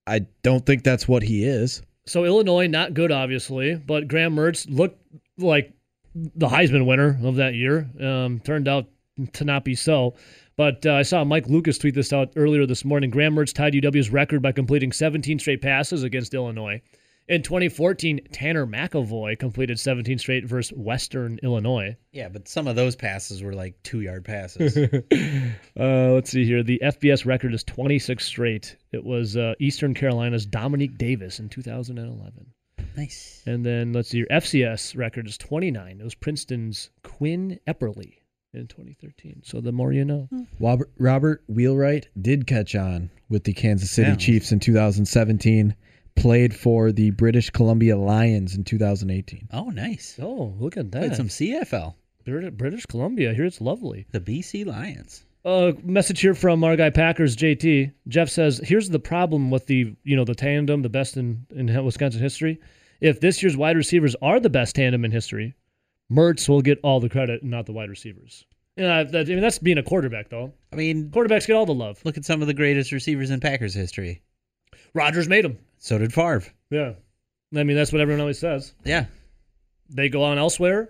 [0.08, 1.82] I don't think that's what he is.
[2.06, 5.02] So Illinois not good, obviously, but Graham Mertz looked
[5.38, 5.74] like
[6.13, 7.89] the Heisman winner of that year.
[8.00, 8.88] Um, turned out
[9.34, 10.15] to not be so.
[10.58, 13.10] But uh, I saw Mike Lucas tweet this out earlier this morning.
[13.10, 16.82] Graham Mertz tied UW's record by completing 17 straight passes against Illinois.
[17.28, 21.98] In 2014, Tanner McEvoy completed 17 straight versus Western Illinois.
[22.12, 24.78] Yeah, but some of those passes were like two yard passes.
[25.80, 26.62] uh, let's see here.
[26.62, 28.78] The FBS record is 26 straight.
[28.92, 32.46] It was uh, Eastern Carolina's Dominique Davis in 2011.
[32.96, 33.42] nice.
[33.48, 35.98] And then let's see, your FCS record is 29.
[36.00, 38.20] It was Princeton's Quinn Epperly
[38.54, 39.42] in 2013.
[39.44, 40.30] So the more you know.
[40.60, 44.16] Robert, Robert Wheelwright did catch on with the Kansas City Yeah.
[44.16, 45.76] Chiefs in 2017.
[46.15, 49.49] Played for the British Columbia Lions in 2018.
[49.51, 50.17] Oh, nice.
[50.21, 51.15] Oh, look at Played that.
[51.17, 51.95] some CFL.
[52.25, 53.34] British Columbia.
[53.34, 54.08] Here it's lovely.
[54.12, 55.25] The BC Lions.
[55.43, 57.91] Uh, message here from our guy Packers JT.
[58.08, 61.86] Jeff says, "Here's the problem with the you know the tandem, the best in in
[61.86, 62.60] Wisconsin history.
[62.99, 65.54] If this year's wide receivers are the best tandem in history,
[66.12, 68.43] Mertz will get all the credit and not the wide receivers.
[68.75, 70.51] Yeah, that, I mean that's being a quarterback though.
[70.73, 72.01] I mean, Quarterbacks get all the love.
[72.04, 74.23] look at some of the greatest receivers in Packers history.
[74.95, 75.60] Rodgers made them.
[75.86, 76.43] So did Favre.
[76.71, 76.93] Yeah,
[77.56, 78.74] I mean that's what everyone always says.
[78.84, 79.06] Yeah.
[79.88, 80.89] They go on elsewhere,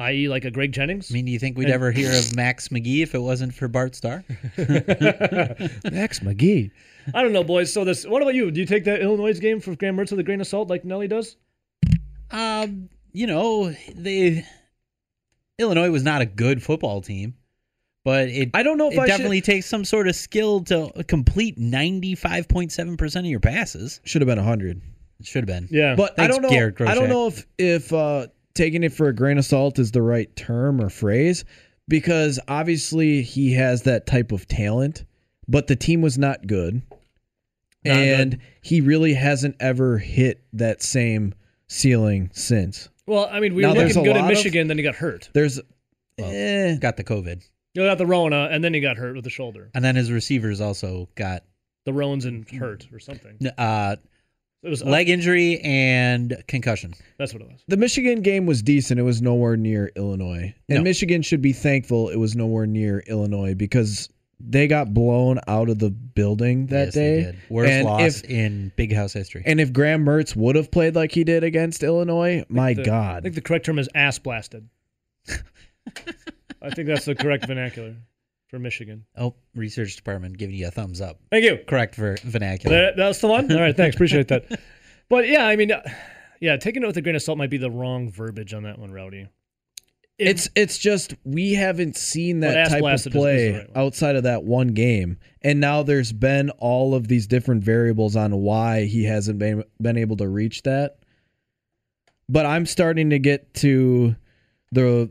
[0.00, 1.10] i.e., like a Greg Jennings.
[1.10, 3.52] I mean, do you think we'd And- ever hear of Max McGee if it wasn't
[3.54, 4.24] for Bart Starr?
[4.56, 6.70] Max McGee.
[7.12, 7.70] I don't know, boys.
[7.70, 8.06] So this.
[8.06, 8.50] What about you?
[8.50, 10.86] Do you take that Illinois game for Graham Mertz with a grain of salt, like
[10.86, 11.36] Nelly does?
[12.30, 14.46] Um, you know, they
[15.58, 17.34] Illinois was not a good football team,
[18.04, 20.90] but it I don't know if it I definitely takes some sort of skill to
[21.08, 24.00] complete ninety five point seven percent of your passes.
[24.04, 24.80] should should have been hundred.
[25.20, 25.68] It should have been.
[25.70, 25.94] Yeah.
[25.96, 26.86] But Thanks, I don't know.
[26.86, 30.02] I don't know if if uh, taking it for a grain of salt is the
[30.02, 31.44] right term or phrase,
[31.88, 35.04] because obviously he has that type of talent,
[35.48, 36.82] but the team was not good,
[37.84, 38.40] Not and good.
[38.62, 41.34] he really hasn't ever hit that same
[41.66, 42.88] ceiling since.
[43.06, 44.94] well, I mean, we Now, were looking good in lot of- Michigan, then he got
[44.94, 45.28] hurt.
[45.32, 45.60] There's,
[46.18, 47.42] Well, eh, Got the COVID,
[47.74, 49.70] You got the Rona, and then he got hurt with the shoulder.
[49.74, 51.44] and then his receivers also got
[51.84, 53.38] The Rones and hurt or something.
[53.56, 53.96] uh,
[54.62, 56.94] It was leg injury and concussion.
[57.18, 57.62] That's what it was.
[57.68, 58.98] the Michigan game was decent.
[58.98, 60.82] It was nowhere near Illinois, and No.
[60.82, 64.08] Michigan should be thankful it was nowhere near Illinois because
[64.40, 67.16] they got blown out of the building that Yes, day.
[67.16, 67.36] they did.
[67.48, 69.42] Worst And loss if- in Big House history.
[69.46, 72.84] And if Graham Mertz would have played like he did against Illinois, my The- I
[72.84, 73.22] God.
[73.24, 74.68] think the correct term is ass blasted.
[76.62, 77.94] I think that's the correct vernacular
[78.48, 79.04] for Michigan.
[79.16, 81.20] oh, research department giving you a thumbs up.
[81.30, 81.58] Thank you.
[81.68, 82.76] Correct for vernacular.
[82.76, 83.50] That, that's the one.
[83.52, 83.94] All right, thanks.
[83.96, 84.58] Appreciate that.
[85.08, 85.82] But yeah, I mean, uh,
[86.40, 88.78] yeah, taking it with a grain of salt might be the wrong verbiage on that
[88.78, 89.28] one, Rowdy.
[90.18, 93.70] It- It's it's just we haven't seen that type of blasted is- is play right
[93.76, 95.18] outside of that one game.
[95.42, 99.96] And now there's been all of these different variables on why he hasn't been been
[99.96, 100.96] able to reach that.
[102.28, 104.16] But I'm starting to get to
[104.72, 105.10] the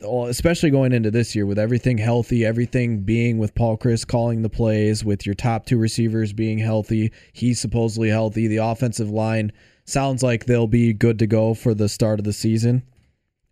[0.00, 4.42] well, especially going into this year with everything healthy, everything being with Paul Chryst calling
[4.42, 8.46] the plays, with your top two receivers being healthy, he's supposedly healthy.
[8.46, 9.52] The offensive line
[9.84, 12.82] sounds like they'll be good to go for the start of the season.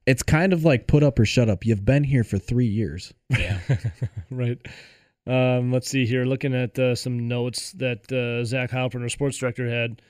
[0.07, 1.65] It's kind of like put up or shut up.
[1.65, 3.15] You've been here for three years.
[3.31, 3.59] yeah.
[4.31, 4.59] right.
[5.27, 6.27] Um, let's see here.
[6.27, 10.03] Looking at uh, some notes that uh, Zach Halpern, our sports director, had.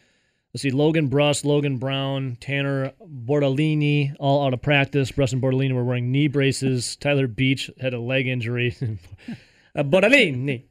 [0.54, 0.70] Let's see.
[0.70, 5.10] Logan Bruss, Logan Brown, Tanner Bortolini, all out of practice.
[5.10, 6.94] Bruss and Bortolini were wearing knee braces.
[6.94, 8.76] Tyler Beach had a leg injury.
[9.74, 10.62] uh, Bortolini.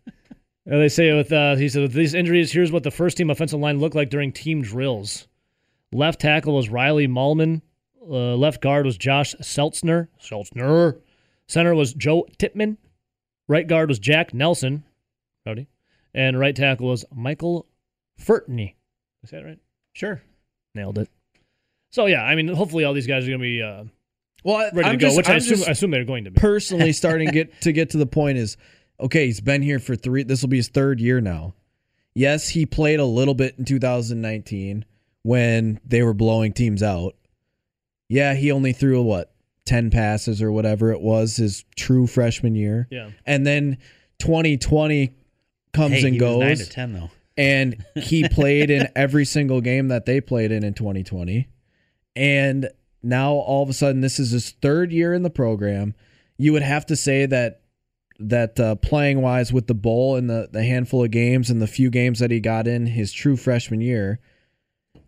[0.65, 3.29] Uh, they say with uh, he said with these injuries, here's what the first team
[3.29, 5.27] offensive line looked like during team drills.
[5.91, 7.61] Left tackle was Riley Mahlman.
[8.01, 10.07] Uh, left guard was Josh Seltzner.
[10.21, 11.01] Seltzner.
[11.47, 12.77] Center was Joe Tippman.
[13.49, 14.85] Right guard was Jack Nelson.
[15.45, 15.67] Howdy.
[16.13, 17.67] And right tackle was Michael
[18.17, 18.75] Furtney.
[19.23, 19.59] Is that right?
[19.93, 20.21] Sure.
[20.75, 21.09] Nailed it.
[21.91, 23.83] So yeah, I mean, hopefully all these guys are going to be uh,
[24.43, 26.39] Well, ready I'm to go, just, which I assume, I assume they're going to be.
[26.39, 28.57] personally starting to get to get to the point is
[28.99, 29.27] okay.
[29.27, 30.23] He's been here for three.
[30.23, 31.53] This will be his third year now.
[32.15, 34.85] Yes, he played a little bit in 2019
[35.23, 37.15] when they were blowing teams out.
[38.09, 39.33] Yeah, he only threw what
[39.65, 43.09] 10 passes or whatever it was his true freshman year, yeah.
[43.25, 43.77] and then
[44.19, 45.13] 2020
[45.73, 47.09] comes hey, and he was nine goes to ten though.
[47.37, 51.47] And he played in every single game that they played in in 2020
[52.15, 52.69] and
[53.01, 55.93] now all of a sudden this is his third year in the program.
[56.37, 57.61] You would have to say that
[58.19, 61.67] that uh, playing wise with the bowl and the, the handful of games and the
[61.67, 64.19] few games that he got in his true freshman year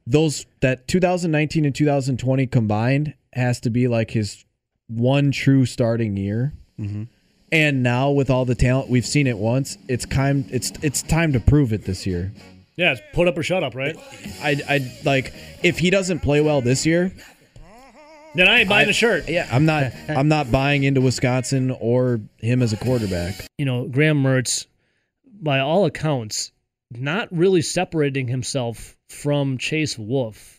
[0.07, 4.45] those that 2019 and 2020 combined has to be like his
[4.87, 6.53] one true starting year.
[6.79, 7.03] Mm-hmm.
[7.51, 11.31] And now with all the talent we've seen it once it's time it's it's time
[11.33, 12.31] to prove it this year
[12.77, 13.95] Yeah, it's put up or shut up, right?
[14.41, 17.13] I I like if he doesn't play well this year,
[18.35, 19.29] Then I ain't buying I- the shirt.
[19.29, 23.35] yeah, I'm not I'm not buying into Wisconsin or him as a quarterback.
[23.57, 24.65] You know, Graham Mertz,
[25.41, 26.51] by all accounts,
[26.91, 30.54] not really separating himself from Chase Wolf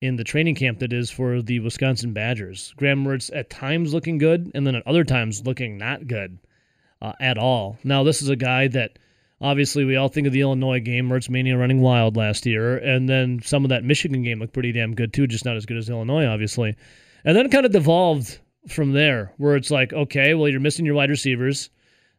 [0.00, 2.74] in the training camp that is for the Wisconsin Badgers.
[2.76, 6.38] Graham Mertz at times looking good, and then at other times looking not good
[7.00, 7.78] uh, at all.
[7.84, 8.98] Now, this is a guy that
[9.40, 13.08] obviously we all think of the Illinois game, Mertz Mania running wild last year, and
[13.08, 15.76] then some of that Michigan game looked pretty damn good too, just not as good
[15.76, 16.74] as Illinois, obviously.
[17.24, 20.94] And then kind of devolved from there, where it's like, okay, well, you're missing your
[20.94, 21.70] wide receivers.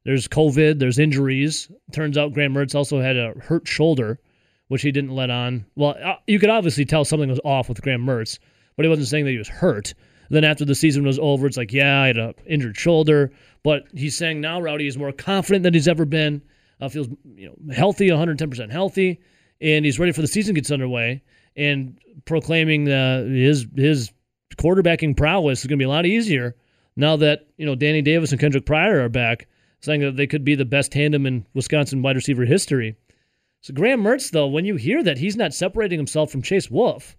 [0.03, 1.69] There's COVID, there's injuries.
[1.91, 4.19] Turns out Graham Mertz also had a hurt shoulder,
[4.67, 5.65] which he didn't let on.
[5.75, 8.39] Well, uh, you could obviously tell something was off with Graham Mertz,
[8.75, 9.93] but he wasn't saying that he was hurt.
[10.29, 13.31] Then after the season was over, it's like, yeah, I had an injured shoulder,
[13.63, 16.41] but he's saying now Rowdy is more confident than he's ever been.
[16.81, 19.21] Uh, feels you know healthy, 110% healthy,
[19.61, 21.21] and he's ready for the season gets underway.
[21.55, 24.11] And proclaiming uh, his his
[24.57, 26.55] quarterbacking prowess is going to be a lot easier
[26.95, 29.47] now that you know Danny Davis and Kendrick Pryor are back,
[29.81, 32.95] saying that they could be the best tandem in Wisconsin wide receiver history.
[33.65, 37.17] So Graham Mertz, though, when you hear that he's not separating himself from Chase Wolf,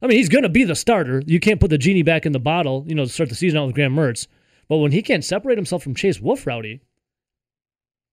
[0.00, 1.22] I mean he's going to be the starter.
[1.26, 3.58] You can't put the genie back in the bottle, you know, to start the season
[3.58, 4.28] out with Graham Mertz.
[4.66, 6.80] But when he can't separate himself from Chase Wolf, Rowdy,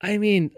[0.02, 0.52] I mean,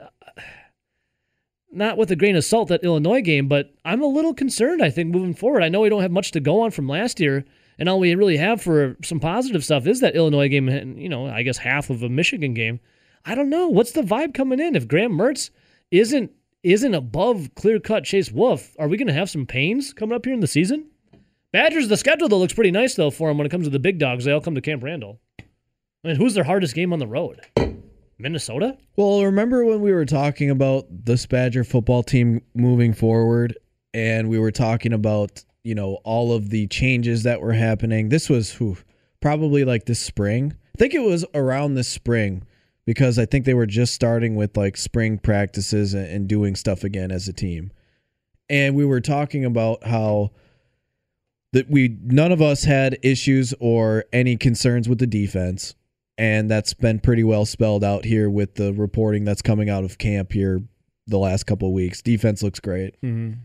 [1.72, 4.82] not with a grain of salt that Illinois game, but I'm a little concerned.
[4.82, 7.20] I think moving forward, I know we don't have much to go on from last
[7.20, 7.46] year,
[7.78, 11.10] And all we really have for some positive stuff is that Illinois game, and you
[11.10, 12.80] know, I guess half of a Michigan game.
[13.24, 14.76] I don't know what's the vibe coming in.
[14.76, 15.52] If Graham Mertz
[15.92, 16.32] isn't
[16.64, 20.26] isn't above clear cut Chase Wolf, are we going to have some pains coming up
[20.26, 20.88] here in the season?
[21.52, 23.80] Badgers, the schedule though looks pretty nice though for them when it comes to the
[23.80, 24.26] big dogs.
[24.26, 25.20] They all come to Camp Randall.
[25.40, 27.42] I mean, who's their hardest game on the road?
[28.20, 28.78] Minnesota?
[28.96, 33.58] Well, remember when we were talking about this Badger football team moving forward,
[33.94, 38.10] and we were talking about you know all of the changes that were happening.
[38.10, 38.78] This was whew,
[39.22, 40.54] probably like this spring.
[40.76, 42.44] I think it was around this spring
[42.88, 47.12] because I think they were just starting with like spring practices and, doing stuff again
[47.12, 47.72] as a team.
[48.50, 50.32] And we were talking about how
[51.52, 55.76] that we none of us had issues or any concerns with the defense
[56.18, 59.98] and that's been pretty well spelled out here with the reporting that's coming out of
[59.98, 60.64] camp here
[61.08, 62.02] the last couple of weeks.
[62.02, 63.00] Defense looks great.
[63.02, 63.40] Mm-hmm.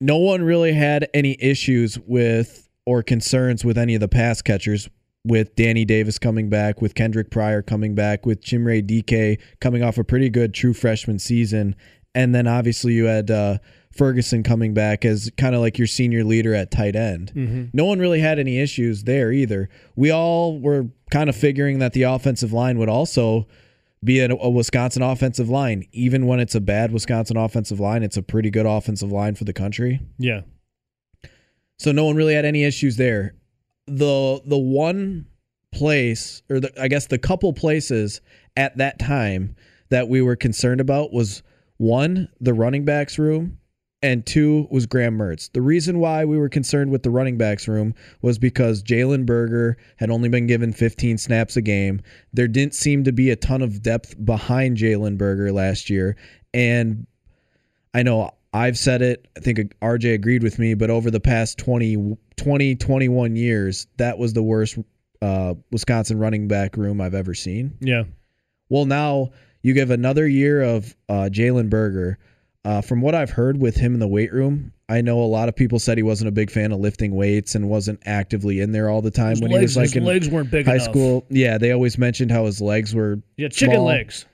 [0.00, 4.88] No one really had any issues with or concerns with any of the pass catchers.
[5.26, 9.96] With Danny Davis coming back, with Kendrick Pryor coming back, with Chimere Dike coming off
[9.96, 11.76] a pretty good true freshman season,
[12.14, 13.58] and then obviously you had uh,
[13.96, 17.32] Ferguson coming back as kind of like your senior leader at tight end.
[17.34, 17.64] Mm-hmm.
[17.72, 19.68] No one really had any issues there either.
[19.96, 23.46] We all were kind of figuring that the offensive line would also
[24.02, 25.86] be a, a, Wisconsin offensive line.
[25.92, 29.44] Even when it's a bad Wisconsin offensive line, it's a pretty good offensive line for
[29.44, 30.00] the country.
[30.18, 30.42] Yeah.
[31.78, 33.34] So no one really had any issues there.
[33.86, 35.26] The the one
[35.72, 38.20] place or the, I guess the couple places
[38.56, 39.56] at that time
[39.90, 41.42] that we were concerned about was
[41.76, 43.58] one, the running backs room
[44.04, 45.50] and two was Graham Mertz.
[45.52, 49.78] The reason why we were concerned with the running backs room was because Jalen Berger
[49.96, 52.02] had only been given 15 snaps a game.
[52.30, 56.16] There didn't seem to be a ton of depth behind Jalen Berger last year.
[56.52, 57.06] And
[57.94, 61.58] I know I've said it, I think RJ agreed with me, but over the past
[61.58, 64.78] 20, 20 21 years, that was the worst
[65.20, 67.76] uh, Wisconsin running back room I've ever seen.
[67.80, 68.04] Yeah.
[68.68, 69.30] Well, now
[69.62, 72.18] you give another year of uh, Jalen Berger
[72.64, 75.48] uh, from what I've heard with him in the weight room, I know a lot
[75.48, 78.72] of people said he wasn't a big fan of lifting weights and wasn't actively in
[78.72, 80.66] there all the time His when legs, he was like his in legs weren't big
[80.66, 80.84] high enough.
[80.84, 81.26] school.
[81.28, 83.18] Yeah, they always mentioned how his legs were.
[83.36, 83.86] Yeah, chicken small.
[83.86, 84.26] legs.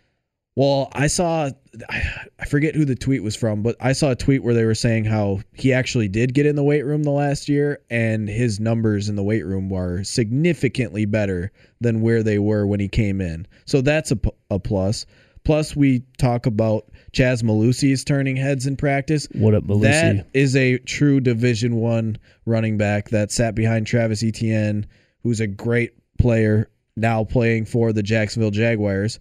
[0.60, 1.48] Well, I saw,
[1.88, 4.74] I, forget who the tweet was from, but I saw a tweet where they were
[4.74, 8.60] saying how he actually did get in the weight room the last year, and his
[8.60, 13.22] numbers in the weight room were significantly better than where they were when he came
[13.22, 13.46] in.
[13.64, 15.06] So that's a, p- a plus.
[15.44, 19.28] Plus, we talk about Chez Mellusi is turning heads in practice.
[19.32, 19.80] What up, Mellusi?
[19.80, 24.84] That is a true Division One running back that sat behind Travis Etienne,
[25.22, 26.68] who's a great player
[26.98, 29.20] now playing for the Jacksonville Jaguars.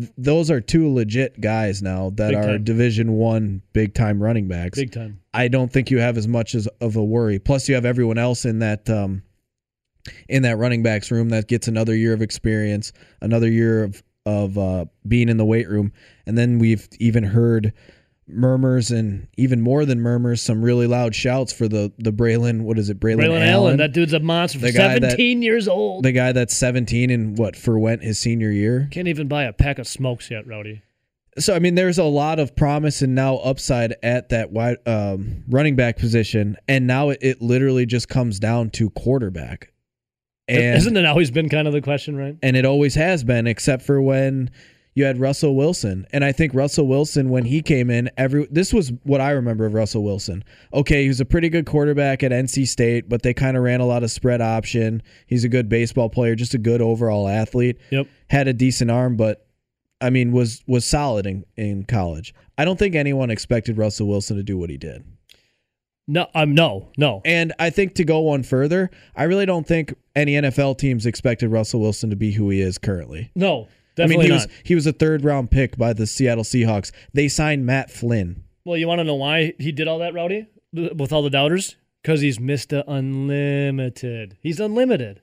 [0.00, 2.64] Th- Those are two legit guys now that Big are time.
[2.64, 4.78] Division One big time running backs.
[4.78, 5.20] Big time.
[5.32, 7.38] I don't think you have as much as of a worry.
[7.38, 9.22] Plus, you have everyone else in that um,
[10.28, 14.58] in that running backs room that gets another year of experience, another year of of
[14.58, 15.92] uh, being in the weight room,
[16.26, 17.72] and then we've even heard
[18.32, 22.62] murmurs and even more than murmurs, some really loud shouts for the the Braylon.
[22.62, 24.58] What is it, Braylon, Braylon Allen, that dude's a monster.
[24.58, 26.04] The guy that- 17 years old.
[26.04, 28.88] the guy that's 17 and what forwent his senior year.
[28.90, 30.82] Can't even buy a pack of smokes yet, Rowdy.
[31.38, 35.44] So I mean, there's a lot of promise and now upside at that wide um,
[35.48, 39.72] running back position, and now it, it literally just comes down to quarterback.
[40.48, 42.36] And Isn't it always been kind of the question, right?
[42.42, 44.50] and it always has been, except for when
[45.00, 46.06] you had Russell Wilson.
[46.12, 49.64] And I think Russell Wilson, when he came in, every this was what I remember
[49.64, 50.44] of Russell Wilson.
[50.74, 53.80] Okay, he was a pretty good quarterback at NC State, but they kind of ran
[53.80, 55.02] a lot of spread option.
[55.26, 57.78] He's a good baseball player, just a good overall athlete.
[57.90, 58.08] Yep.
[58.28, 59.46] Had a decent arm, but
[60.02, 62.34] I mean was was solid in, in college.
[62.58, 65.02] I don't think anyone expected Russell Wilson to do what he did.
[66.06, 67.22] No, um, no, no.
[67.24, 71.50] And I think to go one further, I really don't think any NFL teams expected
[71.50, 73.30] Russell Wilson to be who he is currently.
[73.36, 74.34] No, I mean, he not.
[74.34, 76.92] was he was a third round pick by the Seattle Seahawks.
[77.12, 78.44] They signed Matt Flynn.
[78.64, 81.76] Well, you want to know why he did all that, Rowdy, with all the doubters?
[82.02, 82.82] Because he's Mr.
[82.86, 84.36] Unlimited.
[84.40, 85.22] He's unlimited.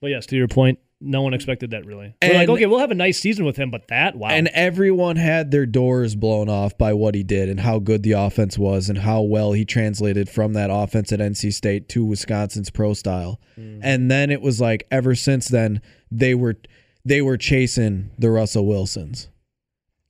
[0.00, 2.14] But yes, to your point, no one expected that really.
[2.22, 4.28] We're like, okay, we'll have a nice season with him, but that, wow.
[4.28, 8.12] And everyone had their doors blown off by what he did and how good the
[8.12, 12.70] offense was and how well he translated from that offense at NC State to Wisconsin's
[12.70, 13.40] pro style.
[13.58, 13.80] Mm.
[13.82, 16.56] And then it was like ever since then they were
[17.04, 19.28] they were chasing the Russell Wilsons.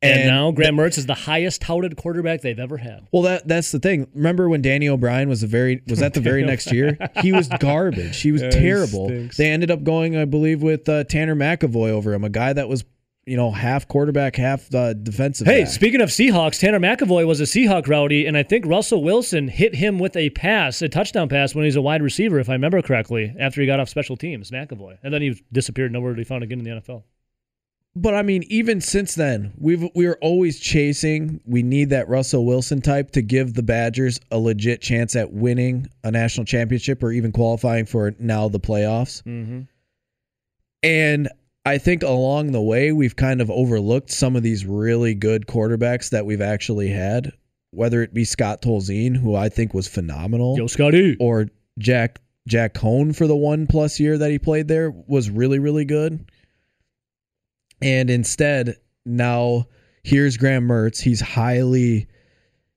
[0.03, 3.07] and, now Graham Mertz is the highest touted quarterback they've ever had.
[3.13, 4.09] Well, that that's the thing.
[4.15, 6.99] Remember when Danny O'Brien was the very was that the very next year?
[7.23, 8.21] He was garbage.
[8.21, 9.07] He was Yeah, terrible.
[9.07, 9.37] stinks.
[9.37, 12.69] They ended up going, I believe, with uh, Tanner McEvoy over him, a guy that
[12.69, 12.85] was
[13.25, 15.47] you know, half quarterback, half uh, defensive.
[15.47, 15.73] Hey, back.
[15.73, 19.77] speaking of Seahawks, Tanner McEvoy was a Seahawk rowdy, and I think Russell Wilson hit
[19.77, 22.55] him with a pass, a touchdown pass, when he was a wide receiver, if I
[22.55, 24.99] remember correctly, after he got off special teams, McEvoy.
[25.03, 27.05] And then he disappeared, nowhere to be found again in the NFL.
[27.95, 31.41] But I mean, even since then, we've we're always chasing.
[31.45, 35.89] We need that Russell Wilson type to give the Badgers a legit chance at winning
[36.03, 39.23] a national championship or even qualifying for now the playoffs.
[39.25, 39.63] Mm-hmm.
[40.83, 41.29] And
[41.65, 46.11] I think along the way, we've kind of overlooked some of these really good quarterbacks
[46.11, 47.33] that we've actually had,
[47.71, 51.17] whether it be Scott Tolzien, who I think was phenomenal, Yo, Scotty.
[51.21, 51.47] or
[51.79, 55.85] Jack Jack Coan for the one plus year that he played there was really really
[55.85, 56.29] good.
[57.81, 59.67] And instead, now
[60.03, 61.01] here's Graham Mertz.
[61.01, 62.09] He's highly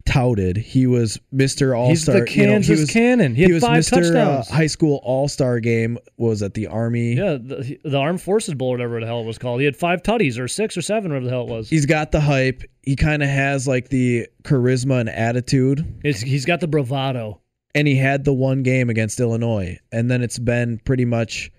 [0.05, 0.57] touted.
[0.57, 1.77] He was Mr.
[1.77, 2.19] All He's Star.
[2.21, 3.35] the Kansas he was, Cannon.
[3.35, 3.93] He had was five Mr.
[3.93, 4.49] Uh, touchdowns.
[4.49, 5.97] high school All Star game.
[6.17, 7.13] Was at the Army.
[7.15, 9.59] yeah, the, the Armed Forces Bowl, whatever the hell it was called.
[9.59, 11.69] He had five tutties, or six or seven, whatever the hell it was.
[11.69, 12.63] He's got the hype.
[12.83, 15.99] He kind of has like the charisma and attitude.
[16.03, 17.41] It's, he's got the bravado.
[17.73, 21.51] and he had the one game against Illinois, and then it's been pretty much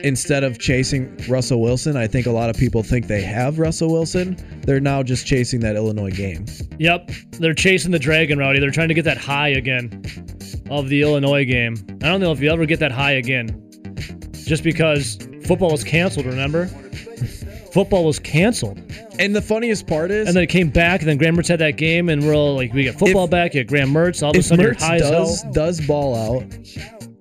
[0.00, 3.90] instead of chasing Russell Wilson, I think a lot of people think they have Russell
[3.92, 4.36] Wilson.
[4.66, 6.46] They're now just chasing that Illinois game.
[6.78, 8.60] Yep, they're chasing the dragon, Rowdy.
[8.60, 10.02] They're trying to get that high again
[10.70, 11.76] of the Illinois game.
[12.02, 13.68] I don't know if you ever get that high again,
[14.46, 16.26] just because football was canceled.
[16.26, 16.66] Remember,
[17.72, 18.78] football was canceled,
[19.18, 21.00] And the funniest part is, and then it came back.
[21.00, 23.30] And then Graham Mertz had that game, and we're all like, we get football If-
[23.30, 23.54] back.
[23.54, 24.22] You get Graham Mertz.
[24.22, 26.44] All of a sudden, Mertz high does does ball out,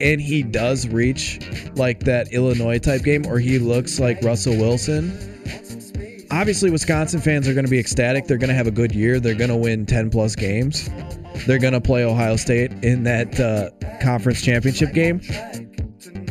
[0.01, 1.39] and he does reach
[1.75, 5.27] like that Illinois type game, or he looks like Russell Wilson.
[6.31, 8.25] Obviously, Wisconsin fans are going to be ecstatic.
[8.25, 9.19] They're going to have a good year.
[9.19, 10.89] They're going to win ten plus games.
[11.45, 15.21] They're going to play Ohio State in that uh, conference championship game.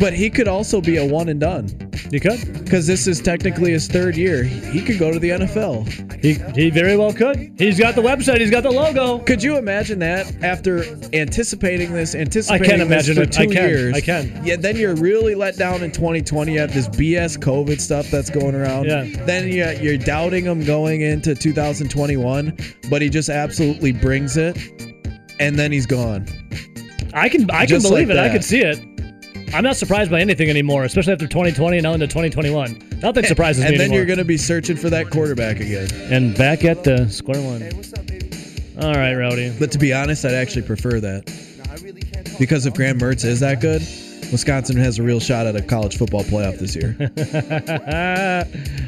[0.00, 1.66] But he could also be a one and done
[2.10, 2.40] You could.
[2.64, 4.42] because this is technically his third year.
[4.42, 5.86] He could go to the NFL.
[6.20, 7.52] He, he very well could.
[7.58, 8.40] He's got the website.
[8.40, 9.18] He's got the logo.
[9.18, 13.32] Could you imagine that after anticipating this, anticipating I can this imagine for it.
[13.32, 13.68] two I can.
[13.68, 13.94] years?
[13.94, 14.40] I can.
[14.44, 16.52] Yeah, then you're really let down in 2020.
[16.52, 18.86] You have this BS COVID stuff that's going around.
[18.86, 19.04] Yeah.
[19.26, 22.56] Then you're, you're doubting him going into 2021,
[22.88, 24.56] but he just absolutely brings it,
[25.38, 26.26] and then he's gone.
[27.12, 27.50] I can.
[27.50, 28.20] I can believe like it.
[28.20, 28.32] I that.
[28.32, 28.78] can see it.
[29.52, 33.00] I'm not surprised by anything anymore, especially after 2020 and now into 2021.
[33.02, 33.96] Nothing surprises and me And then anymore.
[33.98, 35.88] you're going to be searching for that quarterback again.
[36.12, 37.62] and back at the square one.
[38.82, 39.52] All right, Rowdy.
[39.58, 41.24] But to be honest, I'd actually prefer that
[42.38, 43.82] because if Graham Mertz is that good,
[44.32, 46.96] Wisconsin has a real shot at a college football playoff this year.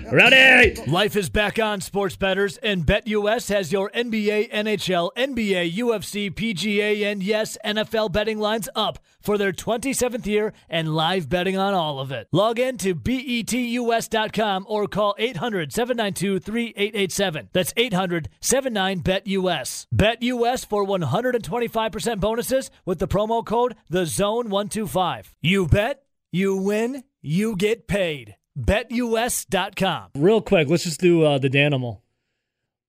[0.12, 0.74] Rowdy!
[0.86, 7.10] Life is back on sports betters, and BetUS has your NBA, NHL, NBA, UFC, PGA,
[7.10, 11.98] and yes, NFL betting lines up for their 27th year and live betting on all
[11.98, 12.28] of it.
[12.32, 17.48] Log in to betus.com or call 800 792 3887.
[17.52, 19.86] That's 800 79 BetUS.
[19.94, 25.31] BetUS for 125% bonuses with the promo code THEZONE125.
[25.44, 28.36] You bet, you win, you get paid.
[28.56, 30.10] BetUS.com.
[30.14, 32.02] Real quick, let's just do uh, the Danimal.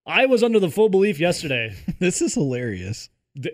[0.05, 1.75] I was under the full belief yesterday.
[1.99, 3.09] this is hilarious.
[3.35, 3.53] D-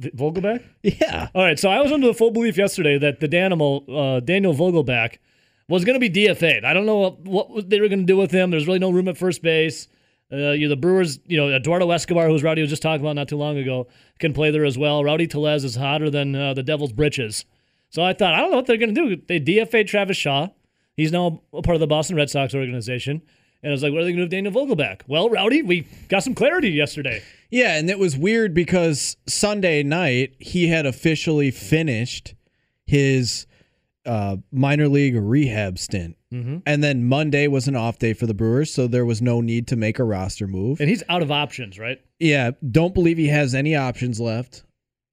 [0.00, 0.64] D- Vogelbach?
[0.82, 1.28] Yeah.
[1.32, 4.52] All right, so I was under the full belief yesterday that the Danimal, uh, Daniel
[4.52, 5.18] Vogelbach,
[5.68, 6.64] was going to be DFA'd.
[6.64, 8.50] I don't know what, what they were going to do with him.
[8.50, 9.86] There's really no room at first base.
[10.32, 13.14] Uh, you know, the Brewers, you know, Eduardo Escobar, who Rowdy was just talking about
[13.14, 13.86] not too long ago,
[14.18, 15.04] can play there as well.
[15.04, 17.44] Rowdy Tellez is hotter than uh, the Devil's britches.
[17.94, 19.22] So I thought, I don't know what they're going to do.
[19.28, 20.48] They DFA'd Travis Shaw.
[20.96, 23.22] He's now a part of the Boston Red Sox organization.
[23.62, 25.02] And I was like, what are they going to do with Daniel Vogelbach?
[25.06, 27.22] Well, Rowdy, we got some clarity yesterday.
[27.50, 32.34] Yeah, and it was weird because Sunday night he had officially finished
[32.84, 33.46] his
[34.04, 36.16] uh, minor league rehab stint.
[36.32, 36.58] Mm-hmm.
[36.66, 39.68] And then Monday was an off day for the Brewers, so there was no need
[39.68, 40.80] to make a roster move.
[40.80, 42.00] And he's out of options, right?
[42.18, 44.64] Yeah, don't believe he has any options left.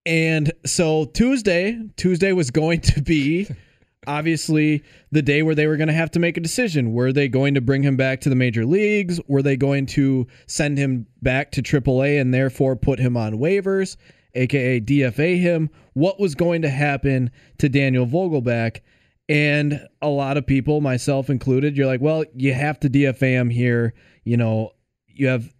[0.05, 3.47] And so Tuesday, Tuesday was going to be
[4.07, 6.93] obviously the day where they were going to have to make a decision.
[6.93, 9.19] Were they going to bring him back to the major leagues?
[9.27, 13.97] Were they going to send him back to AAA and therefore put him on waivers,
[14.33, 15.69] aka DFA him?
[15.93, 18.81] What was going to happen to Daniel Vogelbach?
[19.29, 23.49] And a lot of people, myself included, you're like, well, you have to DFA him
[23.49, 23.93] here.
[24.23, 24.71] You know,
[25.07, 25.53] you have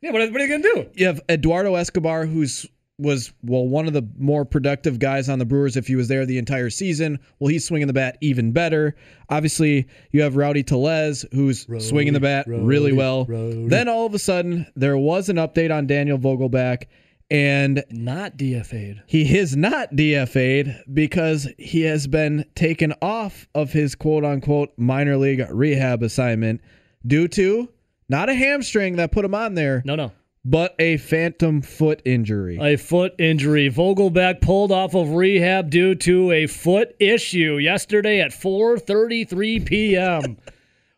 [0.00, 0.90] Yeah, what are, what are you going to do?
[0.94, 2.66] you have Eduardo Escobar, who's
[2.98, 6.24] was well one of the more productive guys on the Brewers if he was there
[6.24, 7.18] the entire season.
[7.38, 8.96] Well, he's swinging the bat even better.
[9.28, 13.24] Obviously, you have Rowdy Tellez, who's swinging the bat really well.
[13.26, 16.84] Then all of a sudden, there was an update on Daniel Vogelbach,
[17.30, 19.02] and Not DFA'd.
[19.06, 25.16] he is not DFA'd because he has been taken off of his quote unquote minor
[25.16, 26.60] league rehab assignment
[27.06, 27.68] due to
[28.08, 30.12] not a hamstring that put him on there, No, no.
[30.48, 32.56] But a phantom foot injury.
[32.60, 33.68] A foot injury.
[33.68, 40.36] Vogelbach pulled off of rehab due to a foot issue yesterday at 4:33 p.m.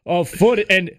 [0.05, 0.91] a foot and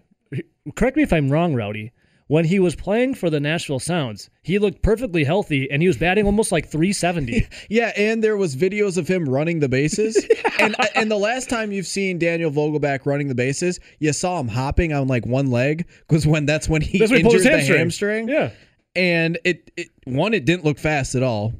[0.74, 1.92] correct me if I'm wrong, Rowdy.
[2.30, 5.96] When he was playing for the Nashville Sounds, he looked perfectly healthy and he was
[5.96, 7.48] batting almost like 370.
[7.68, 10.16] Yeah, and there was videos of him running the bases.
[10.60, 14.46] And and the last time you've seen Daniel Vogelbach running the bases, you saw him
[14.46, 17.44] hopping on like one leg because when that's when he That's when he injured his
[17.44, 17.78] the hamstring.
[17.78, 18.28] hamstring.
[18.28, 18.50] Yeah.
[18.94, 21.52] And it, it one, it didn't look fast at all.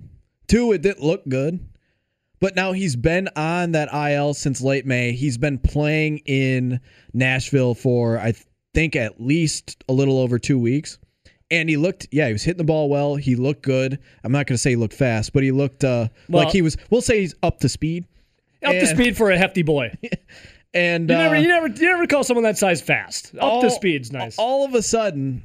[0.46, 1.66] Two, it didn't look good.
[2.40, 5.12] But now he's been on that IL since late May.
[5.12, 6.80] He's been playing in
[7.12, 8.34] Nashville for I
[8.74, 10.98] think at least a little over two weeks.
[11.52, 13.16] And he looked, yeah, he was hitting the ball well.
[13.16, 13.98] He looked good.
[14.22, 16.62] I'm not going to say he looked fast, but he looked uh, Well- like he
[16.62, 16.76] was.
[16.90, 18.04] We'll say he's up to speed.
[18.64, 19.90] Up to speed for a hefty boy.
[20.74, 23.34] and You And never, uh, you never, you never call someone that size fast.
[23.36, 24.38] Up all- to speed's nice.
[24.38, 25.44] All of a sudden,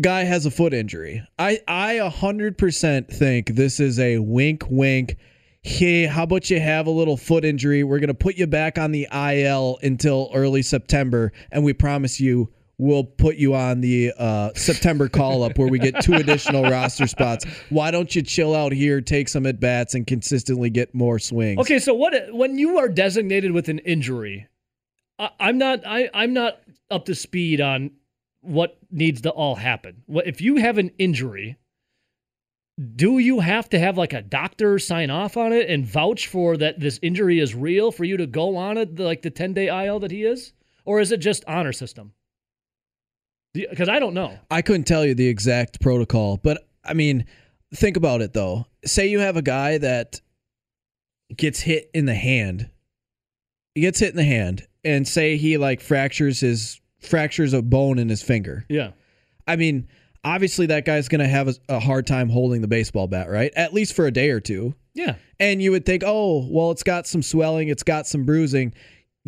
[0.00, 1.22] guy has a foot injury.
[1.38, 5.16] I I a hundred percent think this is a wink wink.
[5.62, 7.82] Hey, how about you have a little foot injury?
[7.82, 12.50] We're gonna put you back on the IL until early September, and we promise you
[12.78, 17.06] we'll put you on the uh, September call up where we get two additional roster
[17.06, 17.44] spots.
[17.70, 21.58] Why don't you chill out here, take some at bats, and consistently get more swings?
[21.60, 24.46] Okay, so what when you are designated with an injury,
[25.18, 26.60] I, I'm not I, I'm not
[26.90, 27.90] up to speed on
[28.40, 30.02] what needs to all happen.
[30.06, 31.56] What if you have an injury?
[32.94, 36.58] Do you have to have like a doctor sign off on it and vouch for
[36.58, 39.86] that this injury is real for you to go on it like the 10 day
[39.86, 40.52] IL that he is,
[40.84, 42.12] or is it just honor system?
[43.68, 44.38] Because I don't know.
[44.50, 47.26] I couldn't tell you the exact protocol, but I mean,
[47.74, 48.66] think about it though.
[48.84, 50.20] Say you have a guy that
[51.34, 52.70] gets hit in the hand.
[53.74, 57.98] He gets hit in the hand and say he like fractures his fractures a bone
[57.98, 58.64] in his finger.
[58.68, 58.92] Yeah.
[59.46, 59.88] I mean,
[60.24, 63.52] obviously that guy's going to have a, a hard time holding the baseball bat, right?
[63.54, 64.74] At least for a day or two.
[64.94, 65.16] Yeah.
[65.38, 68.72] And you would think, "Oh, well it's got some swelling, it's got some bruising."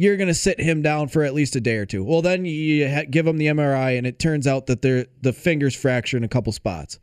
[0.00, 2.04] You're going to sit him down for at least a day or two.
[2.04, 5.32] Well, then you ha- give him the MRI and it turns out that they're, the
[5.32, 7.00] finger's fractured in a couple spots.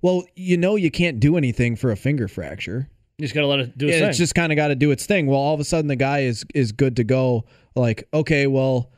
[0.00, 2.88] Well, you know you can't do anything for a finger fracture.
[3.18, 4.08] You just got to let it do its Yeah, thing.
[4.08, 5.26] it's just kind of got to do its thing.
[5.26, 7.44] Well, all of a sudden the guy is is good to go.
[7.76, 8.90] Like, okay, well,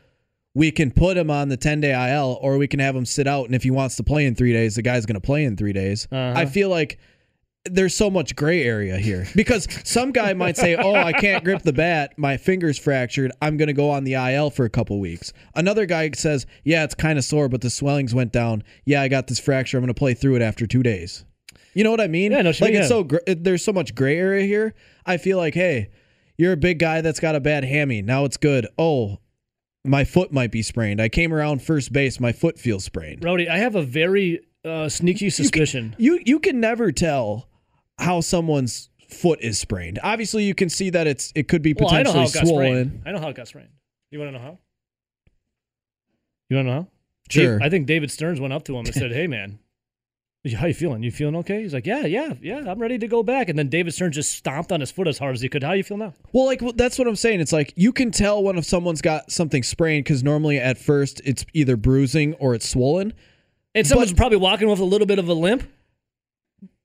[0.54, 3.26] we can put him on the 10 day IL or we can have him sit
[3.26, 3.46] out.
[3.46, 5.56] And if he wants to play in three days, the guy's going to play in
[5.56, 6.06] three days.
[6.12, 6.34] Uh-huh.
[6.38, 7.00] I feel like
[7.70, 11.62] there's so much gray area here because some guy might say, "Oh, I can't grip
[11.62, 13.32] the bat, my finger's fractured.
[13.40, 16.84] I'm going to go on the IL for a couple weeks." Another guy says, "Yeah,
[16.84, 18.62] it's kind of sore, but the swellings went down.
[18.84, 19.78] Yeah, I got this fracture.
[19.78, 21.24] I'm going to play through it after 2 days."
[21.72, 22.32] You know what I mean?
[22.32, 24.74] Yeah, no, like it's so gr- it- there's so much gray area here.
[25.06, 25.88] I feel like, "Hey,
[26.36, 28.02] you're a big guy that's got a bad hammy.
[28.02, 28.66] Now it's good.
[28.78, 29.18] Oh,
[29.84, 31.00] my foot might be sprained.
[31.00, 34.88] I came around first base, my foot feels sprained." Rowdy, I have a very uh,
[34.88, 35.96] sneaky suspicion.
[35.98, 37.48] You you can never tell
[37.98, 39.98] how someone's foot is sprained.
[40.02, 42.34] Obviously, you can see that it's it could be Well, I know potentially how it
[42.34, 43.02] got swollen.
[43.06, 43.70] I know how it got sprained.
[44.10, 44.58] You want to know how?
[46.50, 46.86] You want to know how?
[47.30, 47.58] Sure.
[47.58, 49.58] Dave- I think David Stearns went up to him and said, "Hey, man,
[50.56, 51.02] how you feeling?
[51.02, 52.64] You feeling okay?" He's like, "Yeah, yeah, yeah.
[52.70, 55.18] I'm ready to go back." And then David Stearns just stomped on his foot as
[55.18, 55.62] hard as he could.
[55.62, 56.12] How you feel now?
[56.32, 57.40] Well, like well, that's what I'm saying.
[57.40, 61.20] It's like you can tell when if someone's got something sprained because normally at first
[61.24, 63.14] it's either bruising or it's swollen.
[63.76, 65.68] And someone's probably walking with a little bit of a limp.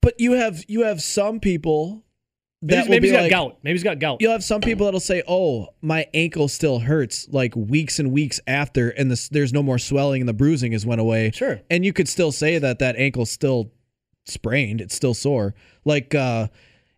[0.02, 2.04] But you have you have some people
[2.62, 3.58] Maybe, that maybe be he's got like, gout.
[3.64, 4.18] Maybe he's got gout.
[4.22, 8.39] You'll have some people that'll say, "Oh, my ankle still hurts," like weeks and weeks
[8.47, 11.32] after, and this, there's no more swelling and the bruising has went away.
[11.34, 11.62] Sure.
[11.70, 13.72] and you could still say that that ankle's still
[14.26, 15.56] sprained; it's still sore.
[15.86, 16.47] Like uh,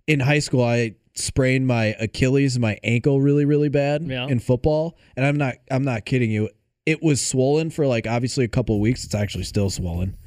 [0.08, 4.28] in high school, I sprained my Achilles, my ankle, really, really bad Yeah.
[4.28, 6.50] in football, and I'm not, I'm not kidding you.
[6.88, 9.04] It was swollen for like obviously a couple of weeks.
[9.06, 10.18] It's actually still swollen.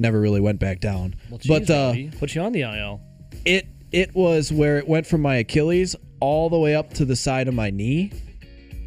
[0.00, 1.14] Never really went back down.
[1.30, 3.00] Well, but uh, Rowdy, put you on the IL.
[3.44, 7.16] it it was where it went from my Achilles all the way up to the
[7.16, 8.12] side of my knee.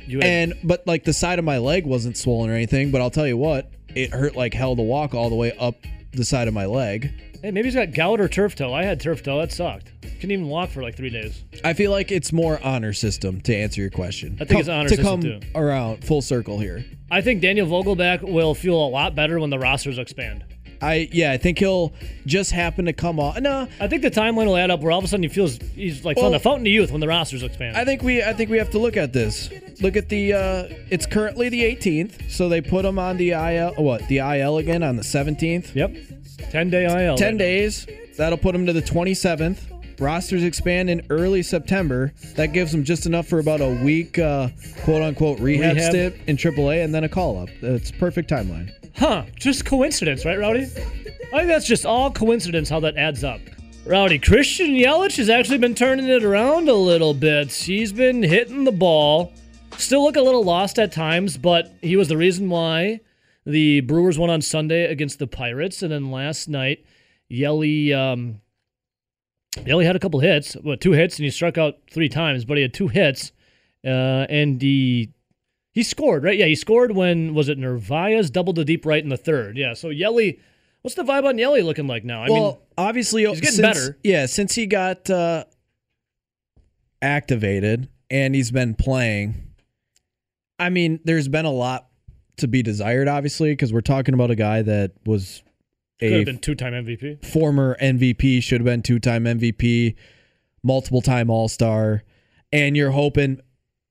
[0.07, 2.99] You had, And but like the side of my leg wasn't swollen or anything, but
[3.01, 5.76] I'll tell you what, it hurt like hell to walk all the way up
[6.14, 7.11] the side of my leg.
[7.41, 8.74] hey, maybe he's got gout or turf toe.
[8.74, 9.39] I had turf toe.
[9.39, 9.91] That sucked.
[10.01, 11.43] Couldn't even walk for like three days.
[11.64, 14.38] I feel like it's more honor system to answer your question.
[14.41, 15.39] I think it's honor to system, come too.
[15.53, 16.86] around full circle here.
[17.11, 20.45] I think Daniel Vogelbach will feel a lot better when the rosters expand.
[20.84, 21.93] I yeah, I think he'll
[22.25, 23.39] just happen to come off.
[23.39, 25.57] No, I think the timeline will add up where all of a sudden he feels
[25.75, 27.77] he's like Well- on the fountain of youth when the rosters expand.
[27.77, 29.49] I think we I think we have to look at this.
[29.81, 33.73] Look at the uh it's currently the 18th, so they put him on the IL
[33.77, 35.73] what, the IL again on the 17th.
[35.73, 35.93] yep.
[36.51, 37.15] 10 day IL.
[37.15, 37.88] 10 days.
[38.17, 39.59] That'll put him to the 27th.
[39.99, 42.13] rosters expand in early September.
[42.36, 44.49] That gives them just enough for about a week, uh,
[44.84, 45.89] quote unquote, rehab, Rehab.
[45.91, 47.49] stint in AAA, and then a call up.
[47.61, 48.71] It's perfect timeline.
[48.95, 50.63] Huh, just coincidence, right, Rowdy?
[50.63, 53.41] I think that's just all coincidence how that adds up.
[53.85, 57.51] Rowdy, Christian Yelich has actually been turning it around a little bit.
[57.51, 59.33] He's been hitting the ball.
[59.77, 63.01] Still look a little lost at times, but he was the reason why
[63.45, 65.81] the Brewers won on Sunday against the Pirates.
[65.81, 66.85] And then last night,
[67.27, 68.39] Yelly, um,
[69.65, 72.57] Yelly had a couple hits, what, two hits, and he struck out three times, but
[72.57, 73.31] he had two hits.
[73.83, 75.11] Uh, and he
[75.74, 76.38] he scored, right?
[76.38, 79.57] Yeah, he scored when was it Narvaez doubled to deep right in the third.
[79.57, 80.39] Yeah, so Yelly,
[80.84, 82.24] what's the vibe on Yelly looking like now?
[82.24, 83.97] I well, mean, obviously, he's getting since- better.
[84.03, 85.45] Yeah, since he got uh,
[87.01, 89.36] activated and he's been playing,
[90.59, 91.88] I mean, there's been a lot
[92.38, 95.43] to be desired, obviously, because we're talking about a guy that was
[95.99, 97.26] could a have been two-time MVP.
[97.26, 99.95] former MVP, should have been two time MVP,
[100.63, 102.03] multiple time All Star,
[102.51, 103.39] and you're hoping.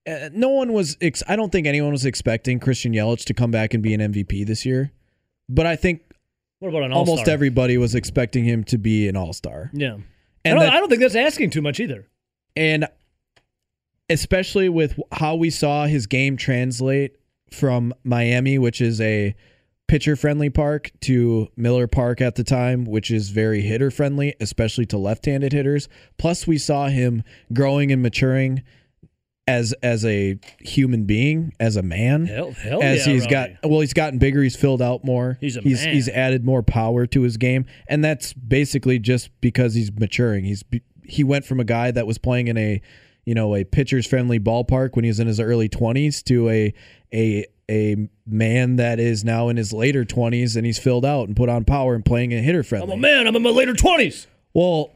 [0.07, 0.97] Uh, no one was.
[1.01, 4.01] Ex- I don't think anyone was expecting Christian Yelich to come back and be an
[4.01, 4.91] MVP this year,
[5.47, 6.01] but I think
[6.59, 7.11] What about an All-Star?
[7.13, 9.69] almost everybody was expecting him to be an All Star.
[9.73, 10.01] Yeah, I And
[10.55, 12.07] don't, that- I don't think that's asking too much either.
[12.55, 12.87] and
[14.09, 17.15] especially with how we saw his game translate
[17.51, 19.33] from Miami, which is a
[19.87, 24.85] pitcher friendly park, to Miller Park at the time, which is very hitter friendly, especially
[24.87, 25.87] to left handed hitters.
[26.17, 27.23] Plus, we saw him
[27.53, 28.63] growing and maturing
[29.47, 32.25] as as a human being, as a man.
[32.25, 34.41] Hell, hell as yeah, he's got well, he's gotten bigger.
[34.41, 35.37] He's filled out more.
[35.41, 35.93] He's a he's, man.
[35.93, 40.45] he's added more power to his game, and that's basically just because he's maturing.
[40.45, 40.63] He's
[41.03, 42.81] he went from a guy that was playing in a
[43.25, 46.73] you know a pitchers friendly ballpark when he was in his early twenties to a
[47.13, 51.35] a a man that is now in his later twenties and he's filled out and
[51.35, 52.93] put on power and playing a hitter friendly.
[52.93, 53.27] I'm a man.
[53.27, 54.27] I'm in my later twenties.
[54.53, 54.91] Well,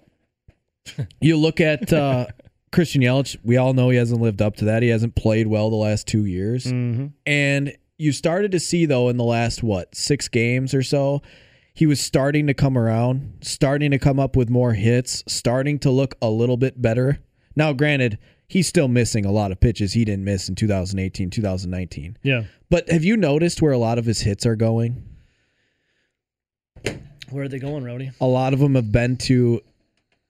[1.19, 2.27] you look at uh,
[2.71, 3.37] Christian Yelich.
[3.43, 4.83] We all know he hasn't lived up to that.
[4.83, 7.07] He hasn't played well the last two years, Mm-hmm.
[7.25, 11.21] and you started to see though in the last what six games or so,
[11.73, 15.89] he was starting to come around, starting to come up with more hits, starting to
[15.91, 17.19] look a little bit better.
[17.55, 22.17] Now, granted, he's still missing a lot of pitches he didn't miss in 2018, 2019.
[22.21, 25.03] Yeah, But have you noticed where a lot of his hits are going?
[27.29, 28.11] where are they going, Rowdy?
[28.21, 29.61] A lot of them have been to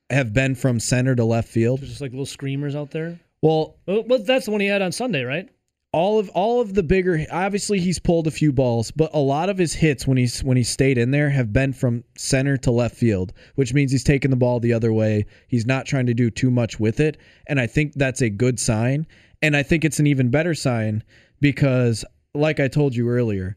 [0.09, 1.81] have been from center to left field.
[1.81, 3.19] There's just like little screamers out there.
[3.41, 5.49] Well, Well, well, that's the one he had on Sunday, right?
[5.93, 9.49] all of all of the bigger obviously he's pulled a few balls but a lot
[9.49, 12.69] of his hits when he's when he stayed in there have been from center to
[12.69, 16.13] left field which means he's taking the ball the other way he's not trying to
[16.13, 19.07] do too much with it and i think that's a good sign
[19.41, 21.01] and i think it's an even better sign
[21.39, 22.03] because
[22.33, 23.55] like i told you earlier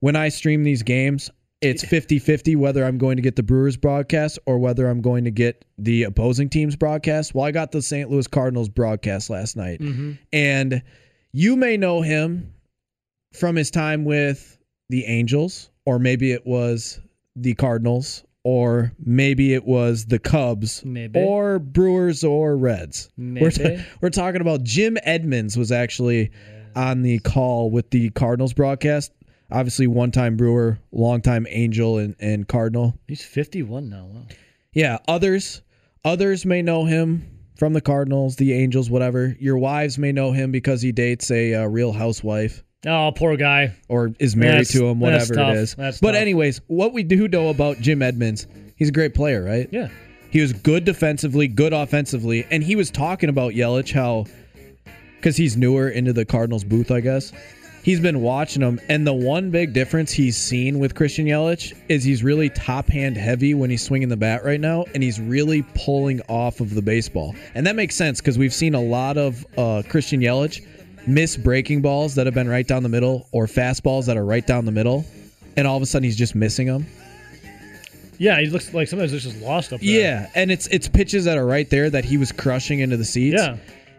[0.00, 1.30] when i stream these games
[1.60, 5.30] it's 50-50 whether i'm going to get the brewers broadcast or whether i'm going to
[5.30, 9.80] get the opposing team's broadcast well i got the st louis cardinals broadcast last night
[9.80, 10.12] Mm-hmm.
[10.32, 10.82] and
[11.32, 12.52] you may know him
[13.34, 16.98] from his time with the Angels, or maybe it was
[17.36, 21.20] the Cardinals, or maybe it was the Cubs, Maybe.
[21.20, 23.10] or Brewers or Reds.
[23.18, 23.50] We're, Maybe.
[23.50, 26.30] ta- we're talking about Jim Edmonds was actually
[26.74, 29.12] on the call with the Cardinals broadcast.
[29.50, 32.98] Obviously, one time Brewer, long time Angel and, and Cardinal.
[33.06, 34.06] He's 51 now.
[34.12, 34.22] Wow.
[34.72, 35.62] Yeah, others
[36.04, 37.26] others may know him
[37.56, 39.34] from the Cardinals, the Angels, whatever.
[39.40, 43.74] Your wives may know him because he dates a uh, real housewife Oh, poor guy.
[43.88, 45.74] or is married That's- to him, whatever it is.
[45.74, 46.20] That's but tough.
[46.20, 48.46] anyways, what we do know about Jim Edmonds,
[48.76, 49.68] he's a great player, right?
[49.72, 49.88] Yeah.
[50.30, 54.26] He was good defensively, good offensively, and he was talking about Yelich how
[55.16, 57.32] because he's newer into the Cardinals booth, I guess.
[57.82, 62.04] He's been watching him, and the one big difference he's seen with Christian Yelich is
[62.04, 65.62] he's really top hand heavy when he's swinging the bat right now, and he's really
[65.74, 67.34] pulling off of the baseball.
[67.54, 70.66] And that makes sense because we've seen a lot of uh, Christian Yelich
[71.06, 74.46] miss breaking balls that have been right down the middle or fastballs that are right
[74.46, 75.06] down the middle,
[75.56, 76.86] and all of a sudden he's just missing them.
[78.18, 79.88] Yeah, he looks like sometimes it's just lost up there.
[79.88, 83.04] Yeah, and it's it's pitches that are right there that he was crushing into the
[83.04, 83.40] seats.
[83.40, 83.56] Yeah.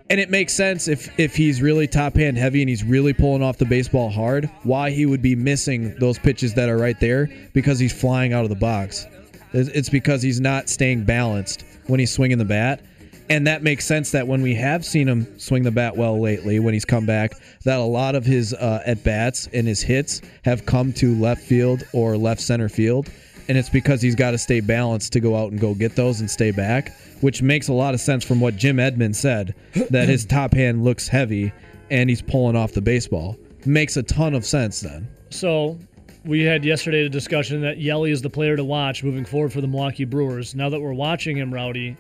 [0.10, 3.43] And it makes sense if if he's really top hand heavy and he's really pulling
[3.43, 7.30] off the baseball hard, why he would be missing those pitches that are right there
[7.53, 9.05] because he's flying out of the box.
[9.53, 12.82] It's because he's not staying balanced when he's swinging the bat.
[13.30, 16.60] And that makes sense that when we have seen him swing the bat well lately,
[16.60, 17.34] when he's come back,
[17.64, 21.43] that a lot of his uh, at bats and his hits have come to left
[21.43, 23.12] field or left center field.
[23.47, 26.20] And it's because he's got to stay balanced to go out and go get those
[26.22, 26.91] and stay back,
[27.22, 29.56] which makes a lot of sense from what Jim Edmonds said
[29.90, 31.52] that his top hand looks heavy
[31.90, 33.38] and he's pulling off the baseball.
[33.66, 35.08] Makes a ton of sense then.
[35.30, 35.78] So
[36.26, 39.62] we had yesterday a discussion that Yelly is the player to watch moving forward for
[39.62, 40.56] the Milwaukee Brewers.
[40.56, 41.98] Now that we're watching him, Rowdy,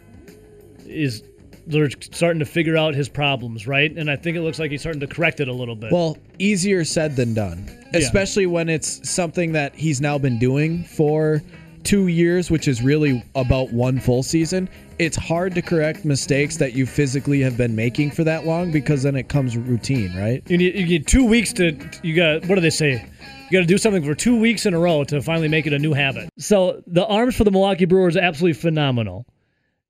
[0.85, 1.23] is
[1.67, 3.95] they're starting to figure out his problems, right?
[3.95, 5.91] And I think it looks like he's starting to correct it a little bit.
[5.91, 11.43] Well, easier said than done, especially when it's something that he's now been doing for
[11.83, 14.69] two years, which is really about one full season.
[14.97, 19.03] It's hard to correct mistakes that you physically have been making for that long because
[19.03, 20.43] then it comes routine, right?
[20.49, 23.05] you need you need two weeks to you got what do they say?
[23.49, 25.73] You got to do something for two weeks in a row to finally make it
[25.73, 26.29] a new habit.
[26.37, 29.25] So the arms for the Milwaukee Brewers are absolutely phenomenal.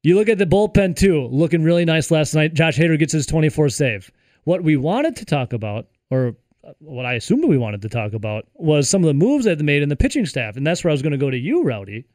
[0.02, 2.54] You look at the bullpen too, looking really nice last night.
[2.54, 4.12] Josh Hader gets his 24 save.
[4.46, 6.36] What we wanted to talk about, or
[6.80, 9.64] what I assumed we wanted to talk about, was some of the moves that they
[9.64, 11.64] made in the pitching staff, and that's where I was going to go to you,
[11.64, 12.06] Rowdy.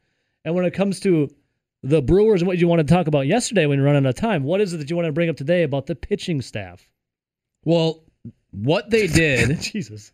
[0.43, 1.29] And when it comes to
[1.83, 4.15] the Brewers and what you wanted to talk about yesterday when you're running out of
[4.15, 6.87] time, what is it that you want to bring up today about the pitching staff?
[7.63, 8.03] Well,
[8.51, 10.11] what they did Jesus.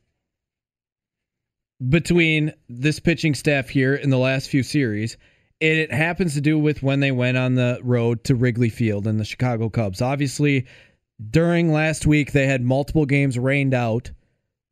[1.90, 5.18] between this pitching staff here in the last few series,
[5.60, 9.06] and it happens to do with when they went on the road to Wrigley Field
[9.06, 10.02] and the Chicago Cubs.
[10.02, 10.66] Obviously,
[11.30, 14.12] during last week, they had multiple games rained out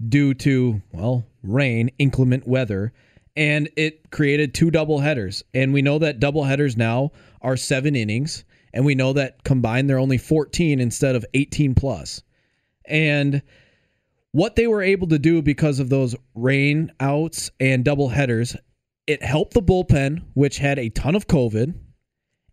[0.07, 2.93] due to, well, rain, inclement weather,
[3.35, 5.43] and it created two double headers.
[5.53, 8.43] And we know that double headers now are seven innings,
[8.73, 12.21] and we know that combined they're only 14 instead of 18 plus.
[12.85, 13.41] And
[14.31, 18.55] what they were able to do because of those rain outs and double headers,
[19.07, 21.73] it helped the bullpen, which had a ton of COVID.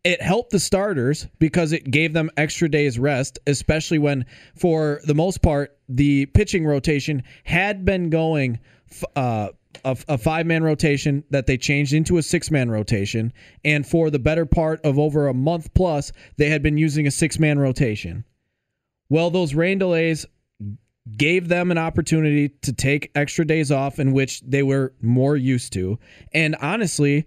[0.07, 5.17] It helped the starters because it gave them extra days rest, especially when, for the
[5.17, 8.61] most part, the pitching rotation had been going
[9.17, 9.49] uh,
[9.85, 13.33] a, a five man rotation that they changed into a six man rotation.
[13.65, 17.11] And for the better part of over a month plus, they had been using a
[17.11, 18.25] six man rotation.
[19.09, 20.25] Well, those rain delays
[21.17, 25.73] gave them an opportunity to take extra days off in which they were more used
[25.73, 25.99] to.
[26.33, 27.27] And honestly,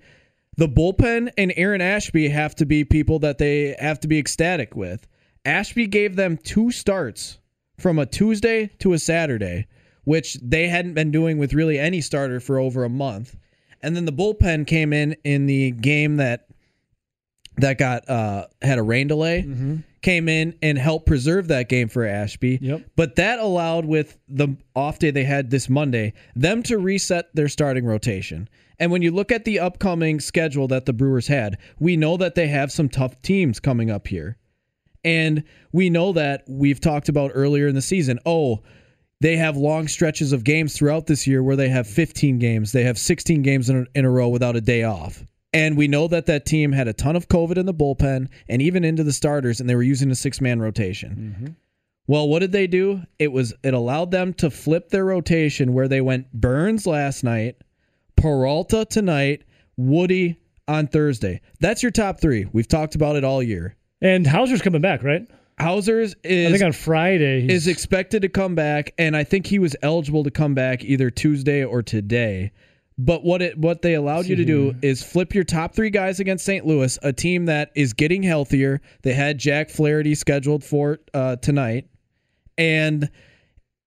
[0.57, 4.75] the bullpen and Aaron Ashby have to be people that they have to be ecstatic
[4.75, 5.07] with.
[5.45, 7.39] Ashby gave them two starts
[7.77, 9.67] from a Tuesday to a Saturday,
[10.03, 13.37] which they hadn't been doing with really any starter for over a month.
[13.81, 16.47] And then the bullpen came in in the game that
[17.57, 19.41] that got uh had a rain delay
[20.01, 22.59] came in and helped preserve that game for Ashby.
[22.61, 22.85] Yep.
[22.95, 27.49] But that allowed with the off day they had this Monday, them to reset their
[27.49, 28.49] starting rotation.
[28.79, 32.35] And when you look at the upcoming schedule that the Brewers had, we know that
[32.35, 34.37] they have some tough teams coming up here.
[35.03, 38.19] And we know that we've talked about earlier in the season.
[38.25, 38.61] Oh,
[39.21, 42.83] they have long stretches of games throughout this year where they have 15 games, they
[42.83, 45.23] have 16 games in a, in a row without a day off.
[45.51, 48.61] And we know that that team had a ton of COVID in the bullpen and
[48.61, 51.35] even into the starters, and they were using a six man rotation.
[51.35, 51.53] Mm-hmm.
[52.07, 53.01] Well, what did they do?
[53.19, 57.57] It was it allowed them to flip their rotation where they went Burnes last night,
[58.15, 59.43] Peralta tonight,
[59.77, 61.41] Woody on Thursday.
[61.59, 62.47] That's your top three.
[62.51, 63.75] We've talked about it all year.
[64.01, 65.27] And Houser's coming back, right?
[65.59, 67.47] Houser's I is think on Friday.
[67.47, 71.09] is expected to come back, and I think he was eligible to come back either
[71.09, 72.51] Tuesday or today.
[73.01, 76.19] But what it what they allowed you to do is flip your top three guys
[76.19, 76.65] against St.
[76.65, 78.81] Louis, a team that is getting healthier.
[79.03, 81.87] They had Jack Flaherty scheduled for uh, tonight,
[82.57, 83.09] and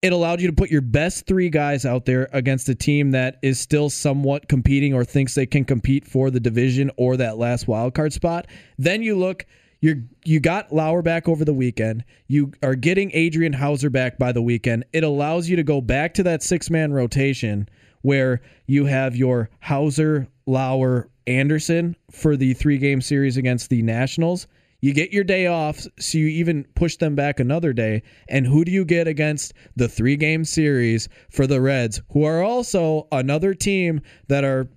[0.00, 3.38] it allowed you to put your best three guys out there against a team that
[3.42, 7.68] is still somewhat competing or thinks they can compete for the division or that last
[7.68, 8.46] wild card spot.
[8.78, 9.44] Then you look,
[9.82, 12.02] you're you got Lauer back over the weekend.
[12.28, 14.86] You are getting Adrian Houser back by the weekend.
[14.94, 17.68] It allows you to go back to that six man rotation
[18.02, 24.46] where you have your Houser, Lauer, Anderson for the three game series against the Nationals.
[24.80, 28.02] You get your day off, so you even push them back another day.
[28.28, 32.42] And who do you get against the three game series for the Reds, who are
[32.42, 34.68] also another team that are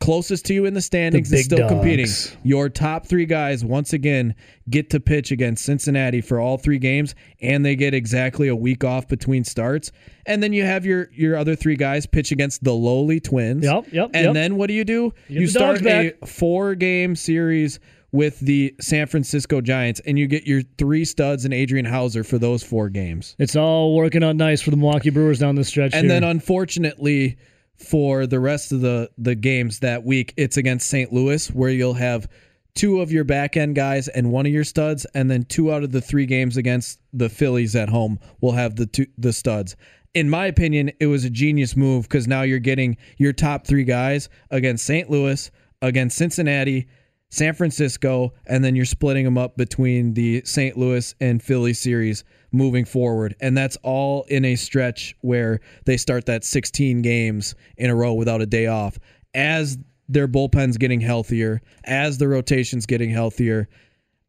[0.00, 2.08] closest to you in the standings The big still competing?
[2.42, 4.34] Your top three guys, once again,
[4.68, 8.84] get to pitch against Cincinnati for all three games, and they get exactly a week
[8.84, 9.92] off between starts.
[10.26, 13.64] And then you have your your other three guys pitch against the lowly Twins.
[13.64, 14.34] Yep, yep, And yep.
[14.34, 15.12] then what do you do?
[15.28, 17.78] You You the start a four game series
[18.12, 22.38] with the San Francisco Giants, and you get your three studs and Adrian Houser for
[22.38, 23.36] those four games.
[23.38, 25.92] it's all working out nice for the Milwaukee Brewers down the stretch.
[25.92, 26.20] And here.
[26.20, 27.36] then unfortunately
[27.78, 31.12] for the rest of the the games that week, it's against St.
[31.12, 32.28] Louis where you'll have
[32.74, 35.82] two of your back end guys and one of your studs, and then two out
[35.82, 39.76] of the three games against the Phillies at home will have the two the studs.
[40.14, 43.84] In my opinion, it was a genius move because now you're getting your top three
[43.84, 45.10] guys against St.
[45.10, 45.50] Louis,
[45.82, 46.88] against Cincinnati,
[47.28, 50.76] San Francisco, and then you're splitting them up between the St.
[50.76, 52.24] Louis and Philly series
[52.56, 53.36] moving forward.
[53.40, 58.14] And that's all in a stretch where they start that 16 games in a row
[58.14, 58.98] without a day off.
[59.34, 59.78] As
[60.08, 63.68] their bullpen's getting healthier, as the rotation's getting healthier,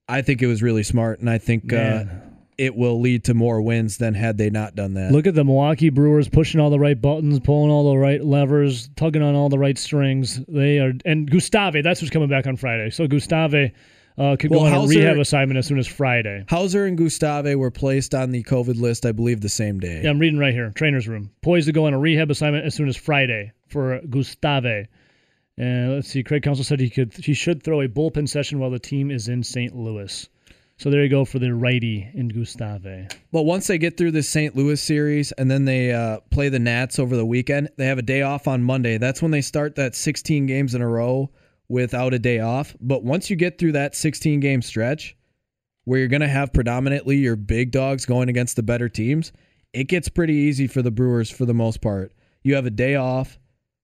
[0.09, 2.05] I think it was really smart, and I think uh,
[2.57, 5.11] it will lead to more wins than had they not done that.
[5.11, 8.89] Look at the Milwaukee Brewers pushing all the right buttons, pulling all the right levers,
[8.95, 10.41] tugging on all the right strings.
[10.47, 12.89] They are, and Gustave, that's what's coming back on Friday.
[12.89, 13.73] So Gustave
[14.17, 16.43] uh, could go Well, on a rehab assignment as soon as Friday.
[16.47, 20.01] Houser and Gustave were placed on the COVID list, I believe, the same day.
[20.03, 20.71] Yeah, I'm reading right here.
[20.75, 21.29] Trainer's room.
[21.41, 24.87] Poised to go on a rehab assignment as soon as Friday for Gustave.
[25.57, 26.23] And let's see.
[26.23, 29.27] Craig Counsell said he could he should throw a bullpen session while the team is
[29.27, 29.75] in St.
[29.75, 30.29] Louis.
[30.79, 33.07] So there you go for the righty in Gustave.
[33.31, 34.55] But once they get through this St.
[34.55, 38.03] Louis series and then they uh, play the Nats over the weekend, they have a
[38.03, 38.99] day off on Monday.
[38.99, 41.31] That's when they start that 16 games in a row
[41.69, 42.75] without a day off.
[42.79, 45.15] But once you get through that 16 game stretch
[45.85, 49.31] where you're going to have predominantly your big dogs going against the better teams,
[49.73, 52.13] it gets pretty easy for the Brewers for the most part.
[52.43, 53.39] You have a day off,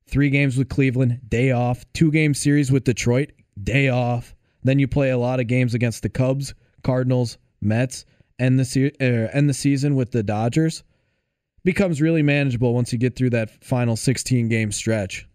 [0.07, 3.31] three games with Cleveland, day off, two game series with Detroit,
[3.61, 4.35] day off.
[4.63, 6.53] Then you play a lot of games against the Cubs,
[6.83, 8.05] Cardinals, Mets,
[8.39, 10.83] and the se- uh, end the season with the Dodgers.
[11.63, 15.27] Becomes really manageable once you get through that final 16 game stretch.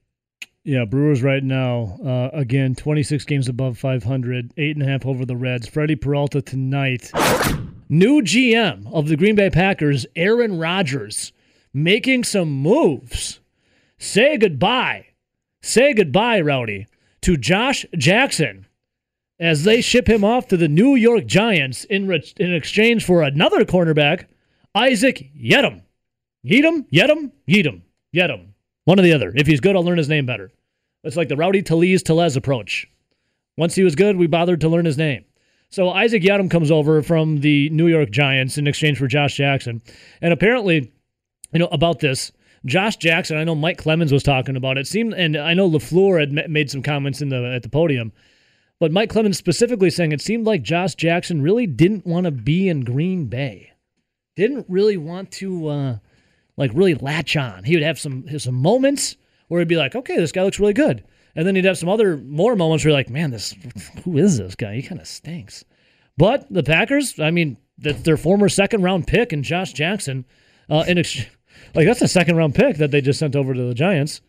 [0.68, 5.24] Yeah, Brewers right now, uh, again, 26 games above 500, eight and a half over
[5.24, 5.66] the Reds.
[5.66, 7.10] Freddie Peralta tonight.
[7.88, 11.32] New GM of the Green Bay Packers, Aaron Rodgers,
[11.72, 13.40] making some moves.
[13.96, 15.06] Say goodbye.
[15.62, 16.86] Say goodbye, Rowdy,
[17.22, 18.66] to Josh Jackson
[19.40, 23.22] as they ship him off to the New York Giants in, re- in exchange for
[23.22, 24.26] another cornerback,
[24.74, 25.80] Isaac Yedem.
[26.44, 27.80] Yedem, Yedem, Yedem,
[28.14, 28.48] Yedem.
[28.84, 29.32] One or the other.
[29.34, 30.50] If he's good, I'll learn his name better.
[31.08, 32.86] It's like the Rowdy Talese Tellez approach.
[33.56, 35.24] Once he was good, we bothered to learn his name.
[35.70, 39.80] So Isaac Yadam comes over from the New York Giants in exchange for Josh Jackson.
[40.20, 40.92] And apparently,
[41.50, 42.30] you know, about this,
[42.66, 44.86] Josh Jackson, I know Mike Clemens was talking about it.
[44.86, 48.12] Seemed and I know LaFleur had made some comments in the at the podium.
[48.78, 52.68] But Mike Clemens specifically saying it seemed like Josh Jackson really didn't want to be
[52.68, 53.72] in Green Bay.
[54.36, 55.98] Didn't really want to uh
[56.58, 57.64] like really latch on.
[57.64, 59.16] He would have some some moments
[59.48, 61.88] where he'd be like, "Okay, this guy looks really good," and then he'd have some
[61.88, 63.54] other more moments where you're like, "Man, this
[64.04, 64.76] who is this guy?
[64.76, 65.64] He kind of stinks."
[66.16, 70.24] But the Packers, I mean, that's their former second round pick and Josh Jackson,
[70.68, 71.26] uh, in ex-
[71.74, 74.20] like that's a second round pick that they just sent over to the Giants.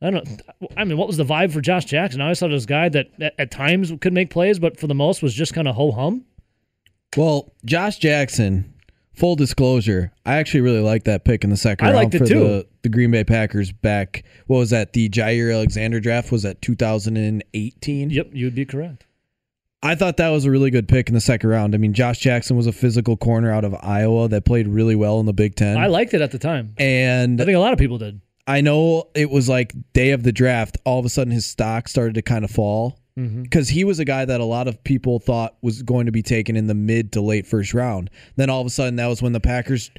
[0.00, 0.42] I don't.
[0.76, 2.20] I mean, what was the vibe for Josh Jackson?
[2.20, 4.94] I always thought a guy that at, at times could make plays, but for the
[4.94, 6.24] most was just kind of ho hum.
[7.16, 8.74] Well, Josh Jackson,
[9.18, 12.18] full disclosure, I actually really like that pick in the second I round liked it
[12.20, 12.40] for too.
[12.40, 14.24] the the Green Bay Packers back.
[14.46, 14.92] What was that?
[14.92, 18.10] The Jaire Alexander draft was that 2018.
[18.10, 19.04] Yep, you'd be correct.
[19.82, 21.74] I thought that was a really good pick in the second round.
[21.74, 25.20] I mean, Josh Jackson was a physical corner out of Iowa that played really well
[25.20, 25.76] in the Big Ten.
[25.76, 26.74] I liked it at the time.
[26.78, 28.20] and I think a lot of people did.
[28.46, 30.78] I know it was like day of the draft.
[30.84, 33.42] All of a sudden, his stock started to kind of fall Mm-hmm.
[33.42, 36.22] because he was a guy that a lot of people thought was going to be
[36.22, 38.10] taken in the mid to late first round.
[38.36, 39.90] Then all of a sudden, that was when the Packers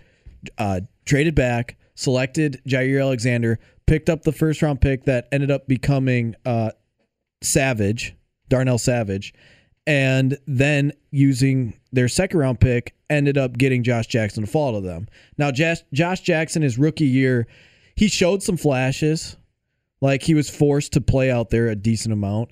[0.57, 5.67] uh, traded back, selected Jaire Alexander, picked up the first round pick that ended up
[5.67, 6.71] becoming uh,
[7.41, 8.15] Savage,
[8.47, 9.33] Darnell Savage,
[9.85, 14.81] and then using their second round pick, ended up getting Josh Jackson to fall to
[14.81, 15.09] them.
[15.37, 17.47] Now, Josh, Josh Jackson, his rookie year,
[17.95, 19.35] he showed some flashes.
[19.99, 22.51] Like he was forced to play out there a decent amount.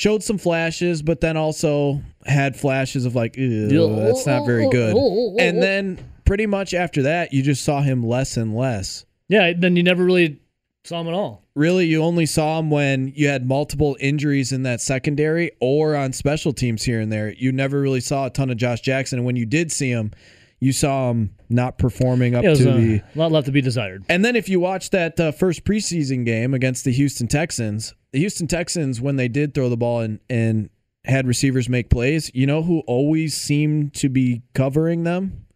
[0.00, 4.94] Showed some flashes, but then also had flashes of like, that's not very good.
[4.94, 8.56] Oh, oh, oh, and then pretty much after that, you just saw him less and
[8.56, 9.04] less.
[9.28, 10.40] Yeah, then you never really
[10.84, 11.44] saw him at all.
[11.54, 16.14] Really, you only saw him when you had multiple injuries in that secondary or on
[16.14, 17.34] special teams here and there.
[17.34, 19.18] You never really saw a ton of Josh Jackson.
[19.18, 20.12] And when you did see him,
[20.60, 23.02] you saw him not performing up to the.
[23.14, 24.04] a lot left to be desired.
[24.08, 28.18] And then if you watch that uh, first preseason game against the Houston Texans, the
[28.18, 30.68] Houston Texans, when they did throw the ball and, and
[31.04, 35.46] had receivers make plays, you know who always seemed to be covering them?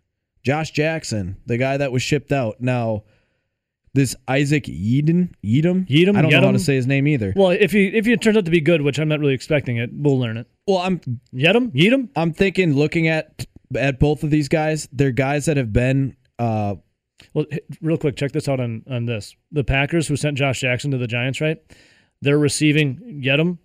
[0.42, 2.60] Josh Jackson, the guy that was shipped out.
[2.60, 3.04] Now,
[3.94, 7.32] this Isaac Eden, Edom, Edom, I don't know how to say his name either.
[7.36, 9.76] Well, if he if he turns out to be good, which I'm not really expecting
[9.76, 10.46] it, we'll learn it.
[10.66, 10.98] Well, I'm
[11.32, 12.08] Yedem, Yedem.
[12.16, 13.46] I'm thinking looking at
[13.76, 16.76] at both of these guys, they're guys that have been uh,
[17.32, 17.46] Well,
[17.80, 19.34] real quick, check this out on on this.
[19.52, 21.58] The Packers who sent Josh Jackson to the Giants, right?
[22.20, 23.58] They're receiving Yedem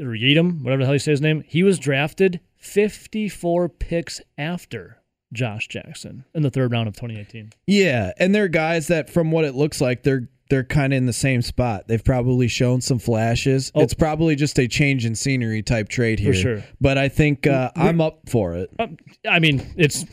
[0.00, 1.42] or Yedem, whatever the hell you say his name.
[1.46, 4.98] He was drafted 54 picks after
[5.32, 7.52] Josh Jackson in the third round of 2018.
[7.66, 11.06] Yeah, and they're guys that, from what it looks like, they're they're kind of in
[11.06, 11.88] the same spot.
[11.88, 13.72] They've probably shown some flashes.
[13.74, 13.80] Oh.
[13.80, 16.32] It's probably just a change in scenery type trade here.
[16.34, 16.64] For sure.
[16.80, 18.70] But I think uh, I'm up for it.
[18.78, 18.96] Um,
[19.28, 20.04] I mean, it's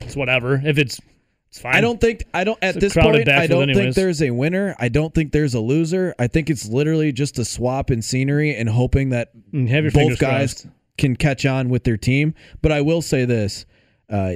[0.00, 0.60] it's whatever.
[0.64, 1.00] If it's
[1.48, 1.74] it's fine.
[1.74, 3.28] I don't think I don't at a this point.
[3.28, 4.76] I don't think there's a winner.
[4.78, 6.14] I don't think there's a loser.
[6.18, 9.90] I think it's literally just a swap in scenery and hoping that Mm, have your
[9.92, 10.66] both guys crossed.
[10.98, 12.34] can catch on with their team.
[12.62, 13.64] But I will say this:
[14.10, 14.34] uh,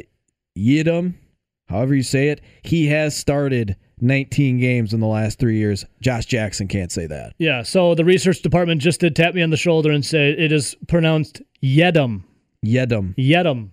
[0.56, 1.14] Yidam,
[1.68, 5.84] however you say it, he has started 19 games in the last three years.
[6.00, 7.34] Josh Jackson can't say that.
[7.38, 7.62] Yeah.
[7.62, 10.76] So the research department just did tap me on the shoulder and say it is
[10.88, 12.22] pronounced Yedam.
[12.64, 13.14] Yedam.
[13.16, 13.70] Yedam.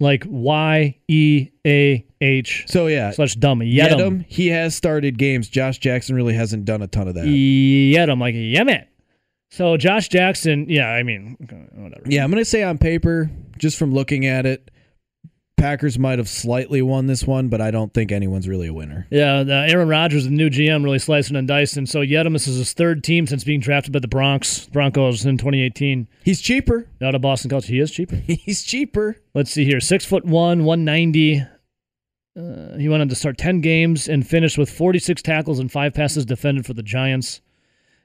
[0.00, 3.60] Like Y E A H So yeah, slash dumb.
[3.60, 3.90] Yedam.
[3.90, 4.24] Yedam.
[4.28, 5.48] He has started games.
[5.48, 7.24] Josh Jackson really hasn't done a ton of that.
[7.26, 8.20] Yedam.
[8.20, 8.86] Like, man.
[9.50, 11.36] So Josh Jackson, yeah, I mean,
[11.74, 12.02] whatever.
[12.06, 14.68] Yeah, I'm gonna say on paper, just from looking at it,
[15.56, 19.06] Packers might have slightly won this one, but I don't think anyone's really a winner.
[19.10, 21.86] Yeah, the Aaron Rodgers, the new GM, really slicing and dicing.
[21.86, 25.38] So Yedam, this is his third team since being drafted by the Bronx Broncos in
[25.38, 26.06] 2018.
[26.22, 26.86] He's cheaper.
[27.00, 28.16] Out of Boston College, he is cheaper.
[28.26, 29.16] He's cheaper.
[29.32, 31.40] Let's see here, six foot one, 190.
[32.36, 35.94] Uh, he went on to start 10 games and finished with 46 tackles and five
[35.94, 37.40] passes defended for the Giants.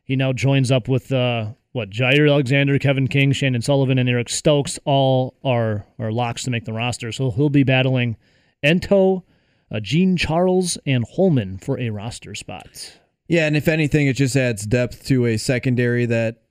[0.03, 4.29] He now joins up with uh, what Jaire Alexander, Kevin King, Chandon Sullivan, and Eric
[4.29, 4.79] Stokes.
[4.85, 7.11] All are are locks to make the roster.
[7.11, 8.17] So he'll be battling
[8.63, 9.23] Ento,
[9.71, 12.99] uh, Gene Charles, and Holman for a roster spot.
[13.27, 16.41] Yeah, and if anything, it just adds depth to a secondary that,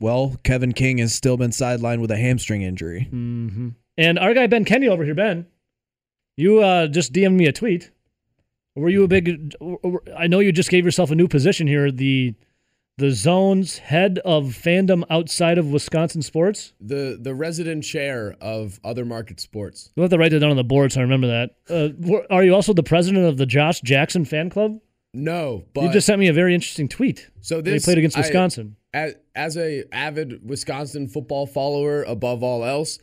[0.00, 3.08] well, Kevin King has still been sidelined with a hamstring injury.
[3.10, 5.46] hmm And our guy Ben Kenny over here, Ben,
[6.36, 7.90] you uh, just DM'd me a tweet.
[8.74, 9.54] Were you a big?
[10.16, 11.92] I know you just gave yourself a new position here.
[11.92, 12.34] The
[12.96, 16.72] the zone's head of fandom outside of Wisconsin sports.
[16.80, 19.90] the the resident chair of other market sports.
[19.96, 21.56] You'll have to write that down on the board so I remember that.
[21.68, 24.78] Uh, are you also the president of the Josh Jackson fan club?
[25.12, 27.30] No, but you just sent me a very interesting tweet.
[27.40, 28.76] so They this played against I- Wisconsin.
[28.92, 32.98] as, as a avid Wisconsin football follower above all else,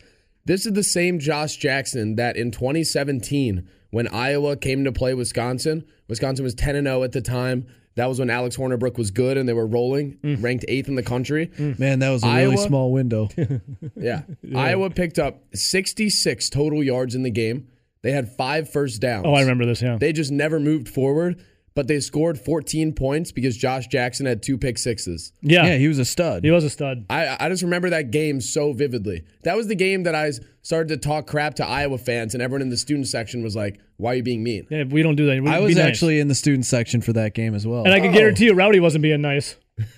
[0.46, 5.86] this is the same Josh Jackson that in 2017 when Iowa came to play Wisconsin,
[6.10, 7.66] Wisconsin was 10 and 0 at the time.
[8.02, 10.42] That was when Alex Hornibrook was good and they were rolling, Mm.
[10.42, 11.52] ranked 8th in the country.
[11.78, 13.30] Man, that was a really small window.
[13.96, 14.24] Yeah.
[14.56, 17.68] Iowa picked up 66 total yards in the game.
[18.02, 19.26] They had five first downs.
[19.28, 19.84] oh, I remember this.
[19.84, 19.98] Yeah.
[20.00, 21.44] They just never moved forward,
[21.74, 25.32] but they scored 14 points because Josh Jackson had two pick sixes.
[25.42, 25.66] yeah.
[25.66, 26.44] yeah, he was a stud.
[26.44, 27.06] he was a stud.
[27.10, 29.24] I, I just remember that game so vividly.
[29.44, 30.32] That was the game that I
[30.64, 33.80] started to talk crap to Iowa fans, and everyone in the student section was like,
[33.98, 35.48] "Why are you being mean?" Yeah, we don't do that.
[35.52, 35.86] I was nice.
[35.86, 37.84] actually in the student section for that game as well.
[37.86, 38.14] And I can Oh.
[38.14, 39.56] guarantee you, Rowdy wasn't being nice.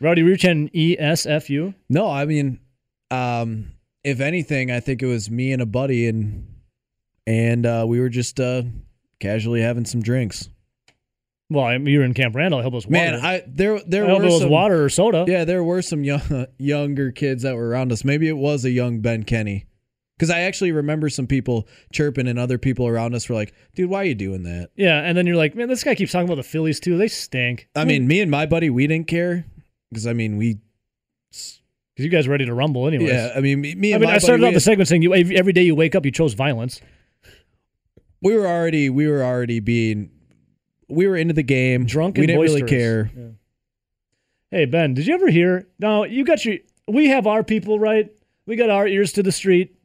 [0.00, 1.74] Rowdy Ruchen, E S F U.
[1.88, 2.58] no, I mean,
[3.10, 3.72] um,
[4.04, 6.46] if anything, I think it was me and a buddy, and
[7.26, 8.62] and uh, we were just uh,
[9.20, 10.48] casually having some drinks.
[11.48, 12.58] Well, I mean, you were in Camp Randall.
[12.60, 12.96] I hope it was water.
[12.96, 15.24] Man, I there there I were it was some, water or soda.
[15.28, 18.04] Yeah, there were some young, younger kids that were around us.
[18.04, 19.66] Maybe it was a young Ben Kenny.
[20.16, 23.90] Because I actually remember some people chirping and other people around us were like, dude,
[23.90, 24.70] why are you doing that?
[24.74, 26.96] Yeah, and then you're like, man, this guy keeps talking about the Phillies too.
[26.96, 27.68] They stink.
[27.76, 29.44] I mean, me and my buddy, we didn't care.
[29.90, 30.58] Because, I mean, we,
[31.30, 31.60] because
[31.98, 33.10] you guys are ready to rumble anyways.
[33.10, 35.12] yeah, I mean, me, me I mean, I started buddy, out the segment saying you
[35.14, 36.80] every day you wake up, you chose violence.
[38.22, 40.10] we were already, we were already being,
[40.88, 41.84] we were into the game.
[41.86, 42.70] Drunk We and didn't really boisterous.
[42.70, 43.10] care.
[43.16, 43.28] Yeah.
[44.50, 45.66] Hey Ben, did you ever hear?
[45.78, 46.58] No, you got your.
[46.88, 48.10] We have our people, right?
[48.46, 49.76] We got our ears to the street.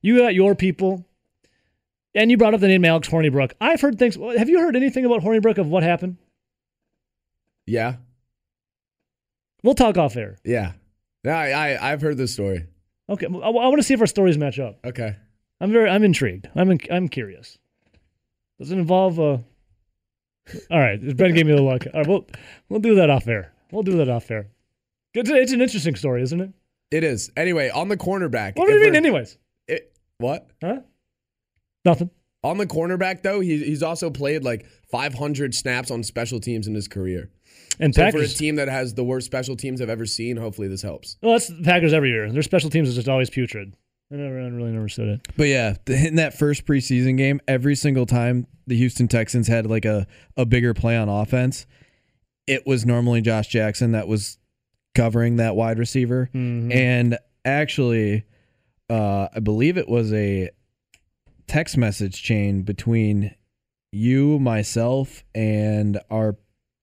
[0.00, 1.04] You got your people.
[2.14, 3.52] And you brought up the name Alex Hornibrook.
[3.60, 4.16] I've heard things.
[4.16, 6.16] Have you heard anything about Hornibrook of what happened?
[7.66, 7.96] Yeah,
[9.62, 10.36] We'll talk off air.
[10.44, 10.72] yeah.
[11.24, 12.64] No, I, I I've heard this story.
[13.08, 14.78] Okay, I, want to see if our stories match up.
[14.84, 15.16] Okay.
[15.60, 16.48] I'm very, I'm intrigued.
[16.54, 17.58] I'm, in, I'm curious.
[18.60, 19.38] Does it involve uh
[20.70, 21.86] All right, Ben gave me the look.
[21.86, 22.26] All right, we'll
[22.68, 23.52] we'll do that off air.
[23.72, 24.48] We'll do that off air.
[25.14, 26.50] It's, it's an interesting story, isn't it?
[26.90, 27.30] It is.
[27.36, 28.56] Anyway, on the cornerback.
[28.56, 29.38] What do you mean, anyways?
[29.66, 30.48] it- what?
[30.62, 30.80] Huh?
[31.84, 32.10] Nothing.
[32.44, 36.74] On the cornerback though, he, he's also played like 500 snaps on special teams in
[36.74, 37.30] his career.
[37.80, 40.68] And So for a team that has the worst special teams I've ever seen, hopefully
[40.68, 41.16] this helps.
[41.22, 42.30] well, that's the Packers every year.
[42.30, 43.74] Their special teams is just always putrid.
[44.12, 45.28] I never, I really never understood it.
[45.36, 49.84] But yeah, in that first preseason game, every single time the Houston Texans had like
[49.84, 51.66] a, a bigger play on offense,
[52.46, 54.38] it was normally Josh Jackson that was
[54.94, 56.30] covering that wide receiver.
[56.32, 56.72] Mhm.
[56.72, 58.24] And actually,
[58.88, 60.50] uh, I believe it was a
[61.48, 63.34] text message chain between
[63.92, 66.36] you, myself, and our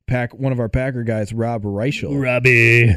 [0.08, 2.96] pack one of our Packer guys, Rob Reischel, Robbie.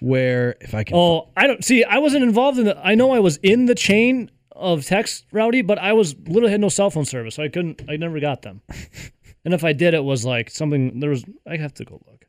[0.00, 1.84] Where if I can Oh, I don't see.
[1.84, 2.78] I wasn't involved in the.
[2.78, 6.60] I know I was in the chain of text, Rowdy, but I was literally had
[6.60, 7.82] no cell phone service, so I couldn't.
[7.88, 8.62] I never got them.
[9.44, 11.00] and if I did, it was like something.
[11.00, 11.24] There was.
[11.46, 12.26] I have to go look.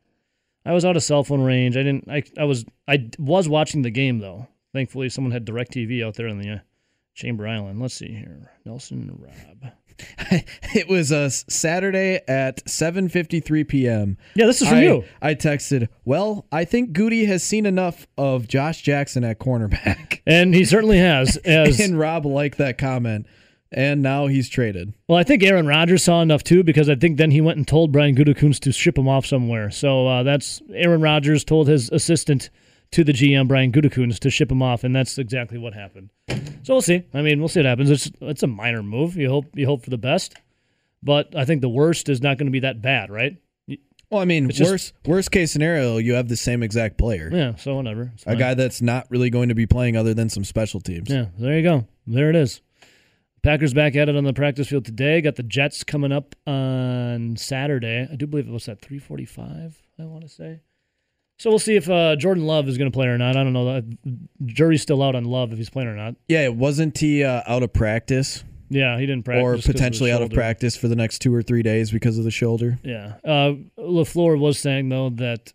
[0.66, 1.76] I was out of cell phone range.
[1.76, 2.08] I didn't.
[2.10, 2.22] I.
[2.38, 2.64] I was.
[2.88, 4.48] I was watching the game though.
[4.72, 6.58] Thankfully, someone had Direct TV out there in the uh,
[7.14, 7.80] Chamber Island.
[7.80, 9.72] Let's see here, Nelson Rob.
[10.74, 14.16] it was a Saturday at 7:53 p.m.
[14.34, 15.04] Yeah, this is for I, you.
[15.22, 20.54] I texted, "Well, I think Goody has seen enough of Josh Jackson at cornerback." And
[20.54, 21.36] he certainly has.
[21.44, 23.26] As and Rob liked that comment,
[23.70, 24.94] and now he's traded.
[25.06, 27.68] well, I think Aaron Rodgers saw enough too, because I think then he went and
[27.68, 29.70] told Brian Gutekunst to ship him off somewhere.
[29.70, 32.48] So uh, that's Aaron Rodgers told his assistant
[32.92, 36.10] to the GM Brian Gutekunst to ship him off, and that's exactly what happened.
[36.62, 37.02] So we'll see.
[37.12, 37.90] I mean, we'll see what happens.
[37.90, 39.16] It's it's a minor move.
[39.16, 40.34] You hope you hope for the best,
[41.02, 43.36] but I think the worst is not going to be that bad, right?
[44.10, 47.30] Well, I mean, It's just- worst worst case scenario, you have the same exact player,
[47.32, 47.56] Yeah.
[47.56, 48.12] So whatever.
[48.14, 48.38] It's a fine.
[48.38, 51.10] guy that's not really going to be playing other than some special teams.
[51.10, 51.86] Yeah, there you go.
[52.06, 52.60] There it is.
[53.42, 55.20] Packers back at it on the practice field today.
[55.20, 58.06] Got the Jets coming up on Saturday.
[58.10, 59.74] I do believe it was at 3:45.
[59.98, 60.60] I want to say.
[61.38, 63.36] So we'll see if uh, Jordan Love is going to play or not.
[63.36, 63.80] I don't know.
[63.80, 63.96] The
[64.46, 66.14] jury's still out on Love if he's playing or not.
[66.28, 69.42] Yeah, wasn't he uh, out of practice Yeah, he didn't practice.
[69.44, 72.18] or 'cause of potentially out of practice for the next two or three days because
[72.18, 72.78] of the shoulder?
[72.84, 73.14] Yeah.
[73.24, 75.52] Uh, Lafleur was saying though that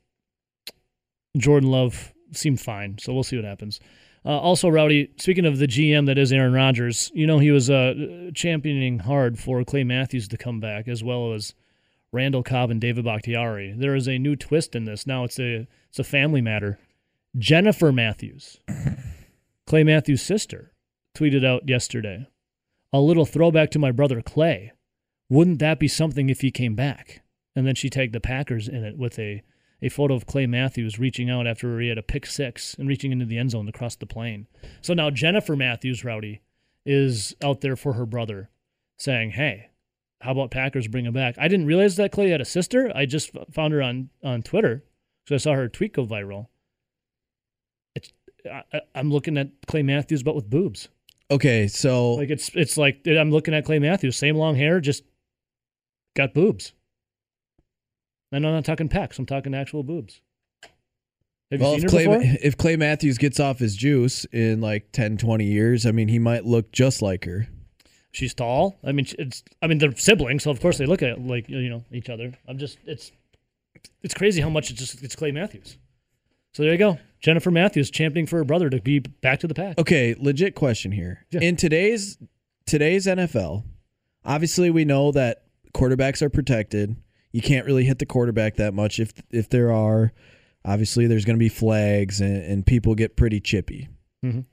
[1.38, 3.80] Jordan Love seemed fine, so we'll see what happens.
[4.26, 7.70] Uh, also, Rowdy, speaking of the GM that is Aaron Rodgers, you know he was
[7.70, 11.54] uh, championing hard for Clay Matthews to come back, as well as
[12.12, 13.74] Randall Cobb and David Bakhtiari.
[13.78, 15.06] There is a new twist in this.
[15.06, 16.80] Now it's a it's a family matter.
[17.38, 18.60] Jennifer Matthews,
[19.68, 20.74] Clay Matthews' sister,
[21.16, 22.28] tweeted out yesterday,
[22.92, 24.72] "A little throwback to my brother Clay.
[25.30, 27.22] Wouldn't that be something if he came back?"
[27.56, 29.44] And then she tagged the Packers in it with a
[29.82, 33.12] a photo of Clay Matthews reaching out after he had a pick six and reaching
[33.12, 34.48] into the end zone across the plane.
[34.82, 36.42] So now Jennifer Matthews, Rowdy,
[36.86, 38.50] is out there for her brother,
[38.98, 39.69] saying, "Hey,
[40.22, 42.92] how about Packers bring him back?" I didn't realize that Clay had a sister.
[42.96, 44.84] I just found her on on Twitter,
[45.28, 46.48] so I saw her tweet go viral.
[47.96, 48.12] It's
[48.52, 50.90] I, I'm looking at Clay Matthews, but with boobs.
[51.32, 55.04] Okay, so Like it's it's like I'm looking at Clay Matthews, same long hair, just
[56.16, 56.74] got boobs.
[58.32, 59.18] And I'm not talking pecs.
[59.18, 60.22] I'm talking actual boobs.
[61.52, 64.92] Have well, you seen if Clay, if Clay Matthews gets off his juice in like
[64.92, 67.48] 10, 20 years, I mean, he might look just like her.
[68.12, 68.80] She's tall.
[68.84, 69.44] I mean, it's.
[69.62, 72.32] I mean, they're siblings, so of course they look at like you know each other.
[72.48, 72.78] I'm just.
[72.86, 73.12] It's.
[74.02, 75.78] It's crazy how much it's just it's Clay Matthews.
[76.54, 79.54] So there you go, Jennifer Matthews championing for her brother to be back to the
[79.54, 79.78] pack.
[79.78, 81.26] Okay, legit question here.
[81.30, 81.42] Yeah.
[81.42, 82.18] In today's
[82.66, 83.64] today's NFL,
[84.26, 85.44] obviously we know that
[85.74, 86.96] quarterbacks are protected.
[87.32, 90.12] You can't really hit the quarterback that much if if there are.
[90.66, 93.88] Obviously, there's going to be flags and, and people get pretty chippy.
[94.26, 94.46] Mhm.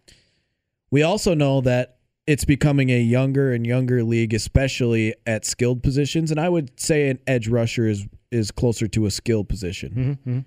[0.91, 1.96] We also know that
[2.27, 6.31] it's becoming a younger and younger league, especially at skilled positions.
[6.31, 10.19] And I would say an edge rusher is is closer to a skilled position.
[10.25, 10.39] Mm-hmm.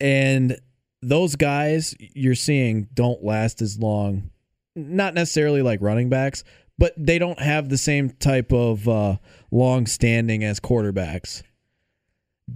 [0.00, 0.58] And
[1.02, 4.30] those guys you're seeing don't last as long.
[4.76, 6.42] Not necessarily like running backs,
[6.78, 9.16] but they don't have the same type of uh,
[9.50, 11.42] long standing as quarterbacks.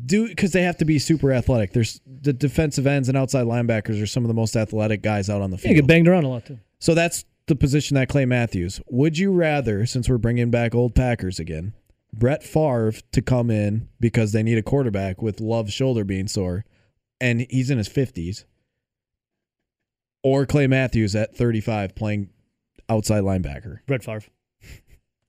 [0.04, 1.72] Do because they have to be super athletic.
[1.72, 5.40] There's the defensive ends and outside linebackers are some of the most athletic guys out
[5.40, 5.76] on the Yeah, field.
[5.76, 6.58] get banged around a lot too.
[6.80, 8.80] So that's the position that Clay Matthews.
[8.88, 11.74] Would you rather, since we're bringing back old Packers again,
[12.12, 16.64] Brett Favre to come in because they need a quarterback with Love's shoulder being sore,
[17.20, 18.46] and he's in his fifties,
[20.22, 22.30] or Clay Matthews at thirty-five playing
[22.88, 23.80] outside linebacker?
[23.86, 24.24] Brett Favre.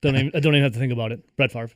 [0.01, 1.35] Don't even, I don't even have to think about it.
[1.35, 1.71] Brett Favre.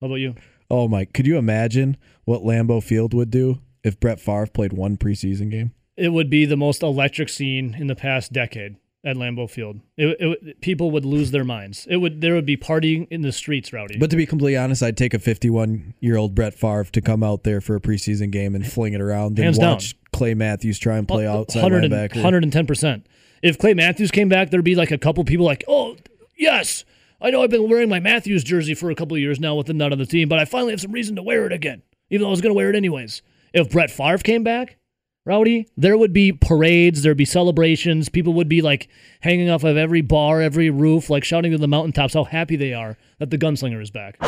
[0.00, 0.34] How about you?
[0.70, 1.04] Oh my!
[1.04, 5.72] Could you imagine what Lambeau Field would do if Brett Favre played one preseason game?
[5.96, 8.76] It would be the most electric scene in the past decade
[9.06, 9.80] at Lambeau Field.
[9.96, 11.86] It, it, people would lose their minds.
[11.88, 13.98] It would there would be partying in the streets, Rowdy.
[13.98, 17.22] But to be completely honest, I'd take a 51 year old Brett Favre to come
[17.22, 19.70] out there for a preseason game and fling it around and down.
[19.74, 22.22] watch Clay Matthews try and play outside 100 linebacker.
[22.22, 23.04] 110%.
[23.42, 25.96] If Clay Matthews came back, there'd be like a couple people like, oh,
[26.36, 26.84] yes,
[27.20, 29.68] I know I've been wearing my Matthews jersey for a couple of years now with
[29.68, 31.82] the nut on the team, but I finally have some reason to wear it again,
[32.10, 33.22] even though I was going to wear it anyways.
[33.52, 34.78] If Brett Favre came back,
[35.26, 38.08] Rowdy, there would be parades, there'd be celebrations.
[38.08, 38.88] People would be like
[39.20, 42.72] hanging off of every bar, every roof, like shouting to the mountaintops how happy they
[42.72, 44.18] are that the gunslinger is back.